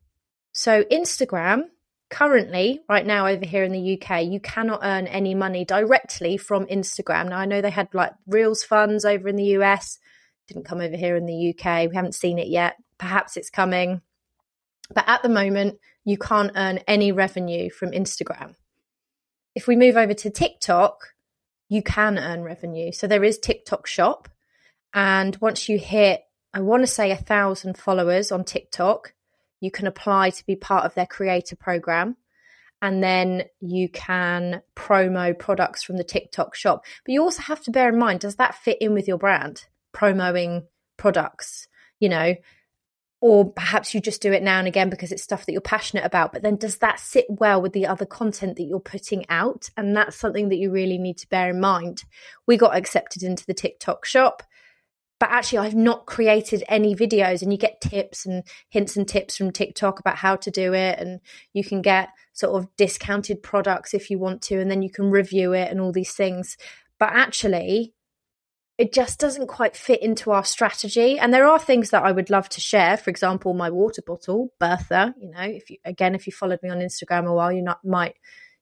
So, 0.53 0.85
Instagram 0.85 1.65
currently, 2.11 2.83
right 2.89 3.07
now, 3.07 3.27
over 3.27 3.45
here 3.45 3.65
in 3.65 3.73
the 3.73 4.01
UK, 4.01 4.25
you 4.25 4.41
cannot 4.41 4.81
earn 4.83 5.07
any 5.07 5.35
money 5.35 5.65
directly 5.65 6.37
from 6.37 6.67
Instagram. 6.67 7.29
Now, 7.29 7.39
I 7.39 7.47
know 7.47 7.61
they 7.61 7.71
had 7.71 7.89
like 7.93 8.13
Reels 8.27 8.63
funds 8.63 9.05
over 9.05 9.29
in 9.29 9.37
the 9.37 9.57
US, 9.59 9.99
didn't 10.47 10.67
come 10.67 10.81
over 10.81 10.97
here 10.97 11.17
in 11.17 11.27
the 11.27 11.51
UK. 11.51 11.89
We 11.89 11.97
haven't 11.97 12.15
seen 12.15 12.39
it 12.39 12.49
yet. 12.49 12.77
Perhaps 12.99 13.37
it's 13.37 13.51
coming. 13.51 14.03
But 14.95 15.05
at 15.09 15.23
the 15.23 15.29
moment, 15.29 15.79
you 16.05 16.19
can't 16.19 16.53
earn 16.55 16.79
any 16.87 17.13
revenue 17.13 17.71
from 17.71 17.93
Instagram. 17.93 18.55
If 19.55 19.67
we 19.67 19.77
move 19.77 19.97
over 19.97 20.15
to 20.15 20.31
TikTok, 20.31 21.15
you 21.69 21.83
can 21.83 22.19
earn 22.19 22.43
revenue. 22.43 22.93
So 22.93 23.07
there 23.07 23.25
is 23.25 23.39
TikTok 23.39 23.87
Shop. 23.87 24.29
And 24.93 25.37
once 25.37 25.69
you 25.69 25.79
hit, 25.79 26.23
I 26.53 26.61
want 26.61 26.83
to 26.83 26.87
say 26.87 27.11
a 27.11 27.17
thousand 27.17 27.79
followers 27.79 28.31
on 28.31 28.45
TikTok, 28.45 29.15
you 29.65 29.71
can 29.71 29.87
apply 29.87 30.31
to 30.31 30.47
be 30.47 30.57
part 30.57 30.85
of 30.85 30.95
their 30.95 31.07
creator 31.07 31.57
program. 31.57 32.17
And 32.83 33.03
then 33.03 33.45
you 33.61 33.89
can 33.89 34.61
promo 34.77 35.37
products 35.39 35.83
from 35.83 35.97
the 35.97 36.05
TikTok 36.05 36.55
shop. 36.55 36.85
But 37.05 37.13
you 37.13 37.23
also 37.23 37.43
have 37.43 37.63
to 37.63 37.71
bear 37.71 37.89
in 37.89 37.99
mind, 37.99 38.21
does 38.21 38.37
that 38.37 38.57
fit 38.57 38.77
in 38.81 38.93
with 38.93 39.09
your 39.09 39.17
brand? 39.17 39.65
Promoing 39.95 40.65
products, 40.99 41.67
you 41.99 42.11
know, 42.11 42.35
or 43.25 43.51
perhaps 43.51 43.95
you 43.95 44.03
just 44.03 44.21
do 44.21 44.35
it 44.35 44.43
now 44.43 44.59
and 44.59 44.69
again 44.69 44.91
because 44.91 45.11
it's 45.11 45.23
stuff 45.23 45.47
that 45.47 45.53
you're 45.53 45.61
passionate 45.63 46.05
about 46.05 46.31
but 46.31 46.43
then 46.43 46.57
does 46.57 46.77
that 46.79 47.01
sit 47.01 47.25
well 47.31 47.63
with 47.63 47.73
the 47.73 47.87
other 47.87 48.05
content 48.05 48.57
that 48.57 48.65
you're 48.65 48.79
putting 48.79 49.25
out 49.31 49.71
and 49.79 49.97
that's 49.97 50.15
something 50.15 50.51
that 50.51 50.59
you 50.59 50.71
really 50.71 50.99
need 50.99 51.17
to 51.17 51.29
bear 51.29 51.49
in 51.49 51.59
mind 51.59 52.05
we 52.47 52.59
got 52.59 52.77
accepted 52.77 53.23
into 53.23 53.47
the 53.47 53.55
tiktok 53.55 54.05
shop 54.05 54.43
but 55.19 55.31
actually 55.31 55.59
i've 55.59 55.75
not 55.75 56.07
created 56.07 56.63
any 56.69 56.95
videos 56.95 57.43
and 57.43 57.53
you 57.53 57.59
get 57.59 57.81
tips 57.81 58.27
and 58.27 58.43
hints 58.69 58.97
and 58.97 59.09
tips 59.09 59.37
from 59.37 59.51
tiktok 59.51 60.01
about 60.01 60.17
how 60.17 60.37
to 60.37 60.51
do 60.51 60.73
it 60.73 60.99
and 60.99 61.21
you 61.53 61.65
can 61.65 61.83
get 61.83 62.09
sort 62.33 62.55
of 62.55 62.69
discounted 62.77 63.43
products 63.43 63.95
if 63.95 64.11
you 64.11 64.19
want 64.19 64.43
to 64.43 64.61
and 64.61 64.71
then 64.71 64.83
you 64.83 64.91
can 64.91 65.11
review 65.11 65.53
it 65.53 65.71
and 65.71 65.81
all 65.81 65.93
these 65.93 66.13
things 66.13 66.57
but 66.99 67.11
actually 67.13 67.95
it 68.77 68.93
just 68.93 69.21
doesn't 69.21 69.47
quite 69.47 69.77
fit 69.77 70.03
into 70.03 70.33
our 70.33 70.45
strategy. 70.45 71.19
And 71.19 71.33
there 71.33 71.47
are 71.47 71.59
things 71.59 71.91
that 71.91 72.03
I 72.03 72.11
would 72.11 72.31
love 72.31 72.49
to 72.51 72.61
share. 72.61 72.97
For 72.97 73.11
example, 73.11 73.55
my 73.55 73.71
water 73.71 74.03
bottle, 74.05 74.53
Bertha. 74.59 75.15
You 75.21 75.31
know, 75.31 75.43
if 75.43 75.71
you 75.71 75.77
again, 75.85 76.15
if 76.15 76.27
you 76.27 76.33
followed 76.33 76.61
me 76.63 76.71
on 76.71 76.81
Instagram 76.81 77.27
a 77.27 77.33
while, 77.33 77.53
you 77.53 77.63
not, 77.63 77.85
might 77.85 78.17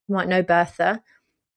you 0.09 0.15
might 0.15 0.29
know 0.29 0.43
Bertha. 0.43 1.03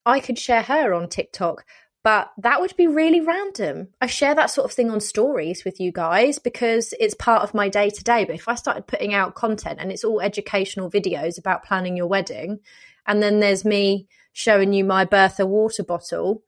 I 0.06 0.20
could 0.20 0.38
share 0.38 0.62
her 0.62 0.94
on 0.94 1.08
TikTok, 1.08 1.64
but 2.06 2.30
that 2.38 2.60
would 2.60 2.76
be 2.76 2.86
really 2.86 3.20
random. 3.20 3.88
I 4.00 4.06
share 4.06 4.36
that 4.36 4.52
sort 4.52 4.64
of 4.64 4.70
thing 4.70 4.92
on 4.92 5.00
stories 5.00 5.64
with 5.64 5.80
you 5.80 5.90
guys 5.90 6.38
because 6.38 6.94
it's 7.00 7.14
part 7.14 7.42
of 7.42 7.52
my 7.52 7.68
day 7.68 7.90
to 7.90 8.04
day. 8.04 8.24
But 8.24 8.36
if 8.36 8.46
I 8.46 8.54
started 8.54 8.86
putting 8.86 9.12
out 9.12 9.34
content 9.34 9.80
and 9.80 9.90
it's 9.90 10.04
all 10.04 10.20
educational 10.20 10.88
videos 10.88 11.36
about 11.36 11.64
planning 11.64 11.96
your 11.96 12.06
wedding, 12.06 12.60
and 13.08 13.20
then 13.20 13.40
there's 13.40 13.64
me 13.64 14.06
showing 14.32 14.72
you 14.72 14.84
my 14.84 15.04
Bertha 15.04 15.44
water 15.46 15.82
bottle 15.82 16.44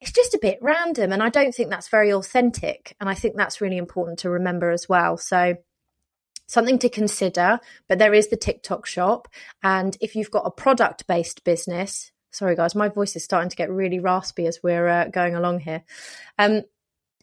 it's 0.00 0.10
just 0.10 0.34
a 0.34 0.40
bit 0.42 0.58
random. 0.60 1.12
And 1.12 1.22
I 1.22 1.28
don't 1.28 1.54
think 1.54 1.70
that's 1.70 1.88
very 1.88 2.12
authentic. 2.12 2.96
And 2.98 3.08
I 3.08 3.14
think 3.14 3.36
that's 3.36 3.60
really 3.60 3.76
important 3.76 4.18
to 4.20 4.30
remember 4.30 4.72
as 4.72 4.88
well. 4.88 5.16
So, 5.16 5.54
something 6.48 6.80
to 6.80 6.88
consider. 6.88 7.60
But 7.88 8.00
there 8.00 8.12
is 8.12 8.26
the 8.30 8.36
TikTok 8.36 8.84
shop. 8.86 9.28
And 9.62 9.96
if 10.00 10.16
you've 10.16 10.32
got 10.32 10.46
a 10.46 10.50
product 10.50 11.06
based 11.06 11.44
business, 11.44 12.11
sorry 12.32 12.56
guys, 12.56 12.74
my 12.74 12.88
voice 12.88 13.14
is 13.14 13.24
starting 13.24 13.50
to 13.50 13.56
get 13.56 13.70
really 13.70 14.00
raspy 14.00 14.46
as 14.46 14.62
we're 14.62 14.88
uh, 14.88 15.08
going 15.08 15.34
along 15.34 15.60
here. 15.60 15.82
Um, 16.38 16.62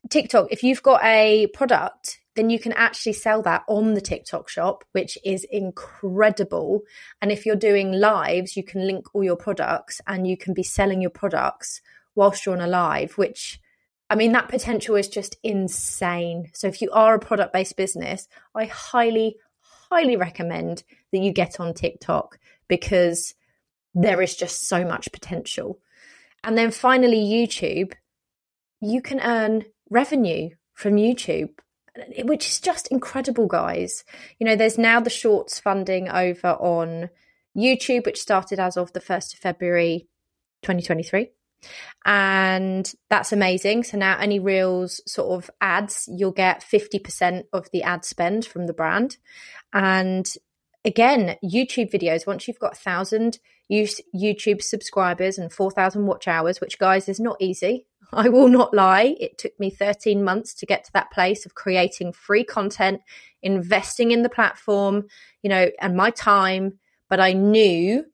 TikTok, 0.09 0.47
if 0.51 0.63
you've 0.63 0.83
got 0.83 1.03
a 1.03 1.47
product, 1.47 2.19
then 2.35 2.49
you 2.49 2.59
can 2.59 2.71
actually 2.73 3.13
sell 3.13 3.41
that 3.41 3.63
on 3.67 3.95
the 3.95 4.01
TikTok 4.01 4.47
shop, 4.47 4.85
which 4.93 5.17
is 5.25 5.45
incredible. 5.51 6.83
And 7.21 7.31
if 7.31 7.45
you're 7.45 7.57
doing 7.57 7.91
lives, 7.91 8.55
you 8.55 8.63
can 8.63 8.87
link 8.87 9.13
all 9.13 9.23
your 9.23 9.35
products 9.35 9.99
and 10.07 10.25
you 10.25 10.37
can 10.37 10.53
be 10.53 10.63
selling 10.63 11.01
your 11.01 11.09
products 11.09 11.81
whilst 12.15 12.45
you're 12.45 12.55
on 12.55 12.61
a 12.61 12.67
live, 12.67 13.17
which 13.17 13.59
I 14.09 14.15
mean, 14.15 14.31
that 14.31 14.49
potential 14.49 14.95
is 14.95 15.07
just 15.07 15.37
insane. 15.43 16.49
So 16.53 16.67
if 16.67 16.81
you 16.81 16.89
are 16.91 17.13
a 17.13 17.19
product 17.19 17.53
based 17.53 17.77
business, 17.77 18.27
I 18.55 18.65
highly, 18.65 19.37
highly 19.59 20.15
recommend 20.15 20.83
that 21.11 21.19
you 21.19 21.31
get 21.31 21.59
on 21.59 21.73
TikTok 21.73 22.39
because 22.67 23.35
there 23.93 24.21
is 24.21 24.35
just 24.35 24.67
so 24.67 24.85
much 24.85 25.11
potential. 25.11 25.79
And 26.43 26.57
then 26.57 26.71
finally, 26.71 27.19
YouTube, 27.19 27.93
you 28.81 29.01
can 29.01 29.19
earn 29.19 29.65
revenue 29.89 30.51
from 30.73 30.95
YouTube, 30.95 31.49
which 32.23 32.47
is 32.47 32.59
just 32.59 32.87
incredible, 32.87 33.47
guys. 33.47 34.03
You 34.39 34.45
know, 34.45 34.55
there's 34.55 34.77
now 34.77 34.99
the 34.99 35.09
shorts 35.09 35.59
funding 35.59 36.07
over 36.09 36.49
on 36.49 37.09
YouTube, 37.57 38.05
which 38.05 38.21
started 38.21 38.59
as 38.59 38.77
of 38.77 38.93
the 38.93 39.01
1st 39.01 39.33
of 39.33 39.39
February 39.39 40.07
2023 40.61 41.29
and 42.05 42.93
that's 43.09 43.31
amazing. 43.31 43.83
So 43.83 43.97
now 43.97 44.17
any 44.17 44.39
reels 44.39 45.01
sort 45.05 45.31
of 45.31 45.51
ads, 45.61 46.07
you'll 46.11 46.31
get 46.31 46.61
50% 46.63 47.43
of 47.53 47.69
the 47.71 47.83
ad 47.83 48.05
spend 48.05 48.45
from 48.45 48.65
the 48.65 48.73
brand. 48.73 49.17
And 49.73 50.27
again, 50.85 51.35
YouTube 51.43 51.91
videos, 51.91 52.27
once 52.27 52.47
you've 52.47 52.59
got 52.59 52.73
a 52.73 52.79
thousand 52.79 53.39
YouTube 53.71 54.61
subscribers 54.61 55.37
and 55.37 55.51
4,000 55.51 56.05
watch 56.05 56.27
hours, 56.27 56.59
which 56.59 56.79
guys 56.79 57.07
is 57.07 57.19
not 57.19 57.37
easy. 57.39 57.85
I 58.13 58.29
will 58.29 58.47
not 58.47 58.73
lie. 58.73 59.15
It 59.19 59.37
took 59.37 59.57
me 59.59 59.69
13 59.69 60.23
months 60.23 60.53
to 60.55 60.65
get 60.65 60.83
to 60.85 60.93
that 60.93 61.11
place 61.11 61.45
of 61.45 61.55
creating 61.55 62.13
free 62.13 62.43
content, 62.43 63.01
investing 63.43 64.11
in 64.11 64.23
the 64.23 64.29
platform, 64.29 65.05
you 65.43 65.49
know, 65.49 65.69
and 65.79 65.95
my 65.95 66.09
time. 66.09 66.79
But 67.09 67.19
I 67.19 67.33
knew 67.33 68.05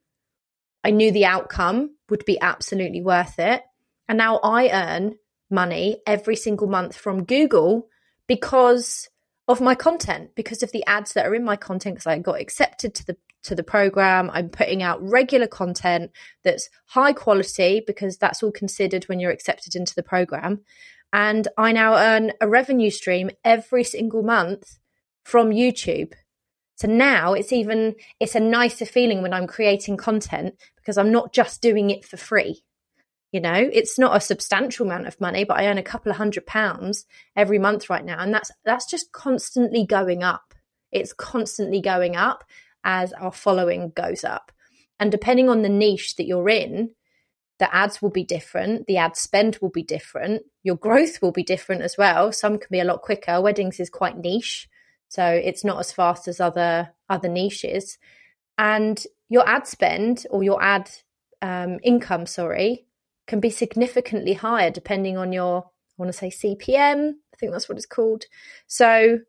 I 0.86 0.92
knew 0.92 1.12
the 1.12 1.26
outcome 1.26 1.96
would 2.10 2.26
be 2.26 2.40
absolutely 2.40 3.02
worth 3.02 3.40
it. 3.40 3.64
And 4.08 4.20
now 4.20 4.40
I 4.44 4.70
earn 4.70 5.16
money 5.50 5.98
every 6.06 6.36
single 6.36 6.68
month 6.68 6.96
from 6.96 7.24
Google 7.24 7.88
because 8.28 9.10
of 9.48 9.62
my 9.62 9.76
content, 9.76 10.32
because 10.36 10.64
of 10.64 10.72
the 10.72 10.86
ads 10.86 11.14
that 11.14 11.26
are 11.26 11.36
in 11.36 11.44
my 11.44 11.56
content, 11.56 11.96
because 11.96 12.08
I 12.08 12.18
got 12.20 12.42
accepted 12.42 12.96
to 12.96 13.06
the 13.06 13.18
to 13.44 13.56
the 13.56 13.64
program. 13.64 14.30
I'm 14.34 14.50
putting 14.50 14.82
out 14.84 15.00
regular 15.02 15.48
content 15.48 16.12
that's 16.44 16.70
high 16.88 17.14
quality 17.14 17.82
because 17.86 18.18
that's 18.18 18.42
all 18.44 18.52
considered 18.52 19.06
when 19.06 19.20
you're 19.20 19.32
accepted 19.32 19.76
into 19.76 19.96
the 19.96 20.04
program. 20.04 20.62
And 21.14 21.48
I 21.58 21.72
now 21.72 21.96
earn 21.96 22.34
a 22.42 22.48
revenue 22.48 22.90
stream 22.90 23.30
every 23.44 23.84
single 23.84 24.24
month 24.24 24.80
from 25.24 25.52
YouTube. 25.52 26.14
So 26.76 26.88
now 26.88 27.34
it's 27.34 27.54
even 27.54 27.96
it's 28.20 28.36
a 28.36 28.40
nicer 28.40 28.86
feeling 28.86 29.22
when 29.22 29.34
I'm 29.34 29.48
creating 29.48 29.98
content 29.98 30.56
because 30.76 30.98
I'm 30.98 31.12
not 31.12 31.34
just 31.34 31.62
doing 31.62 31.90
it 31.90 32.04
for 32.04 32.18
free. 32.18 32.64
You 33.36 33.42
know, 33.42 33.70
it's 33.74 34.00
not 34.00 34.16
a 34.16 34.22
substantial 34.22 34.86
amount 34.86 35.08
of 35.08 35.20
money, 35.20 35.44
but 35.44 35.58
I 35.58 35.68
earn 35.68 35.78
a 35.78 35.84
couple 35.84 36.10
of 36.10 36.18
hundred 36.18 36.46
pounds 36.46 37.06
every 37.36 37.60
month 37.60 37.90
right 37.90 38.06
now 38.06 38.18
and 38.18 38.34
that's 38.34 38.50
that's 38.64 38.90
just 38.90 39.12
constantly 39.12 39.86
going 39.86 40.24
up. 40.24 40.54
It's 40.90 41.12
constantly 41.12 41.82
going 41.82 42.16
up 42.16 42.46
as 42.86 43.12
our 43.12 43.34
following 43.34 43.92
goes 43.94 44.24
up. 44.24 44.54
And 45.02 45.12
depending 45.12 45.50
on 45.50 45.64
the 45.64 45.68
niche 45.68 46.16
that 46.16 46.28
you're 46.28 46.48
in, 46.48 46.92
the 47.60 47.76
ads 47.76 48.02
will 48.02 48.10
be 48.10 48.24
different, 48.24 48.88
the 48.88 48.96
ad 48.96 49.18
spend 49.18 49.58
will 49.62 49.70
be 49.70 49.84
different, 49.84 50.44
your 50.64 50.78
growth 50.78 51.22
will 51.22 51.34
be 51.34 51.44
different 51.44 51.82
as 51.82 51.98
well. 51.98 52.32
Some 52.32 52.58
can 52.58 52.70
be 52.72 52.80
a 52.80 52.86
lot 52.86 53.02
quicker. 53.02 53.42
Weddings 53.42 53.82
is 53.82 53.90
quite 53.90 54.18
niche 54.18 54.70
so 55.10 55.26
it's 55.26 55.66
not 55.66 55.80
as 55.80 55.92
fast 55.92 56.30
as 56.30 56.40
other 56.40 56.94
other 57.10 57.28
niches 57.28 57.98
and 58.58 59.06
your 59.28 59.46
ad 59.46 59.68
spend 59.68 60.26
or 60.30 60.42
your 60.42 60.64
ad 60.64 60.90
um, 61.42 61.80
income 61.84 62.26
sorry 62.26 62.86
can 63.28 63.40
be 63.40 63.50
significantly 63.50 64.34
higher 64.34 64.70
depending 64.70 65.18
on 65.18 65.32
your 65.32 65.64
i 65.64 65.94
want 65.98 66.12
to 66.12 66.18
say 66.18 66.30
cpm 66.30 67.12
i 67.12 67.38
think 67.38 67.52
that's 67.52 67.68
what 67.68 67.78
it's 67.78 67.86
called. 67.86 68.26
So 68.68 69.20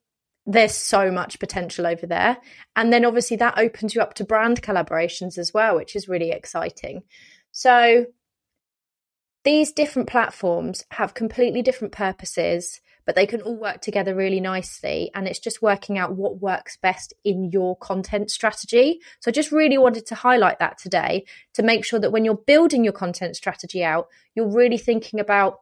there's 0.46 0.74
so 0.74 1.10
much 1.10 1.40
potential 1.40 1.88
over 1.88 2.06
there. 2.06 2.38
And 2.76 2.92
then 2.92 3.04
obviously 3.04 3.36
that 3.38 3.58
opens 3.58 3.96
you 3.96 4.00
up 4.00 4.14
to 4.14 4.24
brand 4.24 4.62
collaborations 4.62 5.38
as 5.38 5.52
well 5.52 5.74
which 5.76 5.96
is 5.96 6.08
really 6.08 6.30
exciting. 6.30 7.02
So 7.50 8.06
these 9.44 9.72
different 9.72 10.08
platforms 10.08 10.84
have 10.92 11.14
completely 11.14 11.62
different 11.62 11.92
purposes 11.92 12.80
but 13.06 13.14
they 13.14 13.26
can 13.26 13.40
all 13.40 13.56
work 13.56 13.80
together 13.80 14.14
really 14.14 14.40
nicely. 14.40 15.10
And 15.14 15.26
it's 15.26 15.38
just 15.38 15.62
working 15.62 15.96
out 15.96 16.16
what 16.16 16.42
works 16.42 16.76
best 16.76 17.14
in 17.24 17.50
your 17.50 17.76
content 17.76 18.30
strategy. 18.30 19.00
So 19.20 19.30
I 19.30 19.32
just 19.32 19.52
really 19.52 19.78
wanted 19.78 20.06
to 20.06 20.14
highlight 20.14 20.58
that 20.58 20.76
today 20.76 21.24
to 21.54 21.62
make 21.62 21.84
sure 21.84 22.00
that 22.00 22.12
when 22.12 22.24
you're 22.24 22.34
building 22.34 22.84
your 22.84 22.92
content 22.92 23.36
strategy 23.36 23.82
out, 23.82 24.08
you're 24.34 24.52
really 24.52 24.78
thinking 24.78 25.20
about 25.20 25.60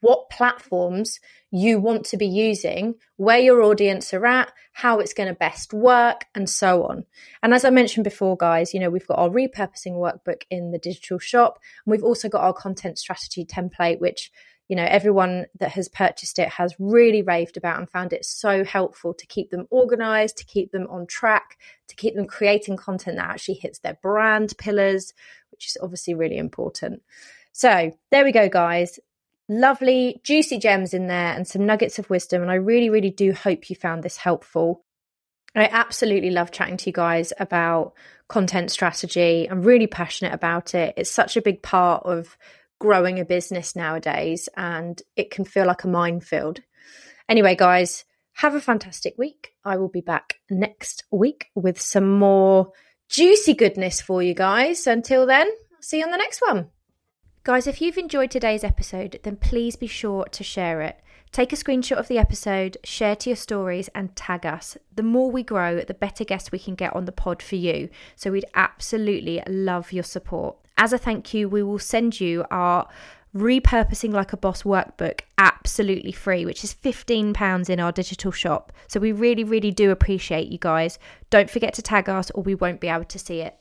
what 0.00 0.28
platforms 0.28 1.20
you 1.50 1.80
want 1.80 2.04
to 2.04 2.18
be 2.18 2.26
using, 2.26 2.94
where 3.16 3.38
your 3.38 3.62
audience 3.62 4.12
are 4.12 4.26
at, 4.26 4.52
how 4.72 4.98
it's 4.98 5.14
going 5.14 5.28
to 5.28 5.34
best 5.34 5.72
work, 5.72 6.26
and 6.34 6.48
so 6.48 6.84
on. 6.84 7.04
And 7.42 7.54
as 7.54 7.64
I 7.64 7.70
mentioned 7.70 8.04
before, 8.04 8.36
guys, 8.36 8.74
you 8.74 8.80
know, 8.80 8.90
we've 8.90 9.06
got 9.06 9.18
our 9.18 9.30
repurposing 9.30 9.94
workbook 9.94 10.42
in 10.50 10.70
the 10.70 10.78
digital 10.78 11.18
shop, 11.18 11.58
and 11.84 11.92
we've 11.92 12.04
also 12.04 12.28
got 12.28 12.42
our 12.42 12.52
content 12.52 12.98
strategy 12.98 13.46
template, 13.46 14.00
which 14.00 14.30
you 14.70 14.76
know 14.76 14.86
everyone 14.88 15.46
that 15.58 15.72
has 15.72 15.88
purchased 15.88 16.38
it 16.38 16.48
has 16.48 16.76
really 16.78 17.22
raved 17.22 17.56
about 17.56 17.78
and 17.78 17.90
found 17.90 18.12
it 18.12 18.24
so 18.24 18.64
helpful 18.64 19.12
to 19.12 19.26
keep 19.26 19.50
them 19.50 19.66
organized 19.68 20.36
to 20.36 20.44
keep 20.44 20.70
them 20.70 20.86
on 20.88 21.06
track 21.06 21.58
to 21.88 21.96
keep 21.96 22.14
them 22.14 22.24
creating 22.24 22.76
content 22.76 23.16
that 23.16 23.28
actually 23.28 23.54
hits 23.54 23.80
their 23.80 23.98
brand 24.00 24.56
pillars 24.56 25.12
which 25.50 25.66
is 25.66 25.76
obviously 25.82 26.14
really 26.14 26.38
important 26.38 27.02
so 27.52 27.90
there 28.12 28.24
we 28.24 28.30
go 28.30 28.48
guys 28.48 29.00
lovely 29.48 30.20
juicy 30.22 30.56
gems 30.56 30.94
in 30.94 31.08
there 31.08 31.34
and 31.34 31.48
some 31.48 31.66
nuggets 31.66 31.98
of 31.98 32.08
wisdom 32.08 32.40
and 32.40 32.50
i 32.50 32.54
really 32.54 32.90
really 32.90 33.10
do 33.10 33.32
hope 33.32 33.68
you 33.68 33.74
found 33.74 34.04
this 34.04 34.16
helpful 34.16 34.84
I 35.52 35.68
absolutely 35.72 36.30
love 36.30 36.52
chatting 36.52 36.76
to 36.76 36.86
you 36.86 36.92
guys 36.92 37.32
about 37.40 37.94
content 38.28 38.70
strategy. 38.70 39.48
I'm 39.50 39.62
really 39.62 39.88
passionate 39.88 40.32
about 40.32 40.76
it. 40.76 40.94
It's 40.96 41.10
such 41.10 41.36
a 41.36 41.42
big 41.42 41.60
part 41.60 42.04
of 42.06 42.36
growing 42.80 43.20
a 43.20 43.24
business 43.24 43.76
nowadays, 43.76 44.48
and 44.56 45.00
it 45.14 45.30
can 45.30 45.44
feel 45.44 45.66
like 45.66 45.84
a 45.84 45.88
minefield. 45.88 46.60
Anyway, 47.28 47.54
guys, 47.54 48.04
have 48.32 48.56
a 48.56 48.60
fantastic 48.60 49.14
week. 49.16 49.52
I 49.64 49.76
will 49.76 49.88
be 49.88 50.00
back 50.00 50.40
next 50.50 51.04
week 51.12 51.46
with 51.54 51.80
some 51.80 52.18
more 52.18 52.72
juicy 53.08 53.54
goodness 53.54 54.00
for 54.00 54.22
you 54.22 54.34
guys. 54.34 54.86
Until 54.88 55.26
then, 55.26 55.48
see 55.80 55.98
you 55.98 56.04
on 56.04 56.10
the 56.10 56.16
next 56.16 56.40
one. 56.40 56.70
Guys, 57.44 57.66
if 57.66 57.80
you've 57.80 57.98
enjoyed 57.98 58.30
today's 58.30 58.64
episode, 58.64 59.20
then 59.22 59.36
please 59.36 59.76
be 59.76 59.86
sure 59.86 60.24
to 60.26 60.42
share 60.42 60.80
it. 60.82 61.00
Take 61.32 61.52
a 61.52 61.56
screenshot 61.56 61.96
of 61.96 62.08
the 62.08 62.18
episode, 62.18 62.76
share 62.82 63.14
to 63.16 63.30
your 63.30 63.36
stories, 63.36 63.88
and 63.94 64.16
tag 64.16 64.44
us. 64.44 64.76
The 64.94 65.04
more 65.04 65.30
we 65.30 65.42
grow, 65.44 65.80
the 65.80 65.94
better 65.94 66.24
guests 66.24 66.50
we 66.50 66.58
can 66.58 66.74
get 66.74 66.94
on 66.94 67.04
the 67.04 67.12
pod 67.12 67.40
for 67.42 67.56
you. 67.56 67.88
So 68.16 68.32
we'd 68.32 68.46
absolutely 68.54 69.40
love 69.46 69.92
your 69.92 70.02
support. 70.02 70.56
As 70.76 70.92
a 70.92 70.98
thank 70.98 71.34
you, 71.34 71.48
we 71.48 71.62
will 71.62 71.78
send 71.78 72.20
you 72.20 72.44
our 72.50 72.88
Repurposing 73.34 74.12
Like 74.12 74.32
a 74.32 74.36
Boss 74.36 74.64
workbook 74.64 75.20
absolutely 75.38 76.10
free, 76.10 76.44
which 76.44 76.64
is 76.64 76.74
£15 76.74 77.70
in 77.70 77.78
our 77.78 77.92
digital 77.92 78.32
shop. 78.32 78.72
So 78.88 78.98
we 78.98 79.12
really, 79.12 79.44
really 79.44 79.70
do 79.70 79.90
appreciate 79.90 80.48
you 80.48 80.58
guys. 80.58 80.98
Don't 81.28 81.50
forget 81.50 81.74
to 81.74 81.82
tag 81.82 82.08
us 82.08 82.30
or 82.32 82.42
we 82.42 82.56
won't 82.56 82.80
be 82.80 82.88
able 82.88 83.04
to 83.04 83.18
see 83.18 83.40
it. 83.40 83.59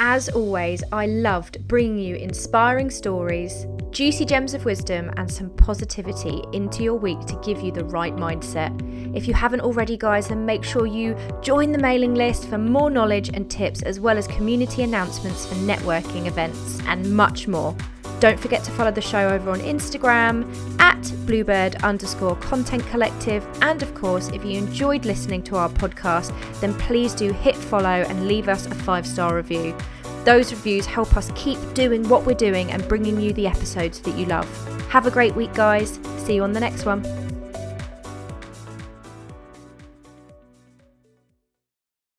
As 0.00 0.28
always, 0.28 0.82
I 0.90 1.06
loved 1.06 1.66
bringing 1.68 1.98
you 1.98 2.16
inspiring 2.16 2.90
stories, 2.90 3.66
juicy 3.90 4.24
gems 4.24 4.52
of 4.52 4.64
wisdom, 4.64 5.12
and 5.16 5.30
some 5.30 5.50
positivity 5.50 6.42
into 6.52 6.82
your 6.82 6.96
week 6.96 7.20
to 7.26 7.40
give 7.44 7.60
you 7.60 7.70
the 7.70 7.84
right 7.84 8.14
mindset. 8.14 8.72
If 9.16 9.28
you 9.28 9.34
haven't 9.34 9.60
already, 9.60 9.96
guys, 9.96 10.28
then 10.28 10.44
make 10.44 10.64
sure 10.64 10.86
you 10.86 11.16
join 11.42 11.70
the 11.70 11.78
mailing 11.78 12.14
list 12.14 12.48
for 12.48 12.58
more 12.58 12.90
knowledge 12.90 13.28
and 13.28 13.48
tips, 13.48 13.82
as 13.82 14.00
well 14.00 14.18
as 14.18 14.26
community 14.26 14.82
announcements 14.82 15.46
for 15.46 15.54
networking 15.54 16.26
events 16.26 16.80
and 16.86 17.14
much 17.14 17.46
more. 17.46 17.76
Don't 18.20 18.38
forget 18.40 18.64
to 18.64 18.70
follow 18.70 18.90
the 18.90 19.00
show 19.00 19.28
over 19.28 19.50
on 19.50 19.60
Instagram 19.60 20.48
at 20.80 21.12
bluebird 21.26 21.76
underscore 21.82 22.36
content 22.36 22.86
collective. 22.86 23.46
And 23.60 23.82
of 23.82 23.94
course, 23.94 24.28
if 24.28 24.44
you 24.44 24.58
enjoyed 24.58 25.04
listening 25.04 25.42
to 25.44 25.56
our 25.56 25.68
podcast, 25.68 26.32
then 26.60 26.74
please 26.74 27.14
do 27.14 27.32
hit 27.32 27.56
follow 27.56 27.88
and 27.88 28.26
leave 28.26 28.48
us 28.48 28.66
a 28.66 28.74
five 28.74 29.06
star 29.06 29.36
review. 29.36 29.76
Those 30.24 30.52
reviews 30.52 30.86
help 30.86 31.16
us 31.16 31.30
keep 31.34 31.58
doing 31.74 32.08
what 32.08 32.24
we're 32.24 32.34
doing 32.34 32.70
and 32.70 32.86
bringing 32.88 33.20
you 33.20 33.32
the 33.34 33.46
episodes 33.46 34.00
that 34.00 34.16
you 34.16 34.24
love. 34.24 34.48
Have 34.88 35.06
a 35.06 35.10
great 35.10 35.34
week, 35.34 35.52
guys. 35.52 36.00
See 36.18 36.36
you 36.36 36.42
on 36.44 36.52
the 36.52 36.60
next 36.60 36.86
one. 36.86 37.33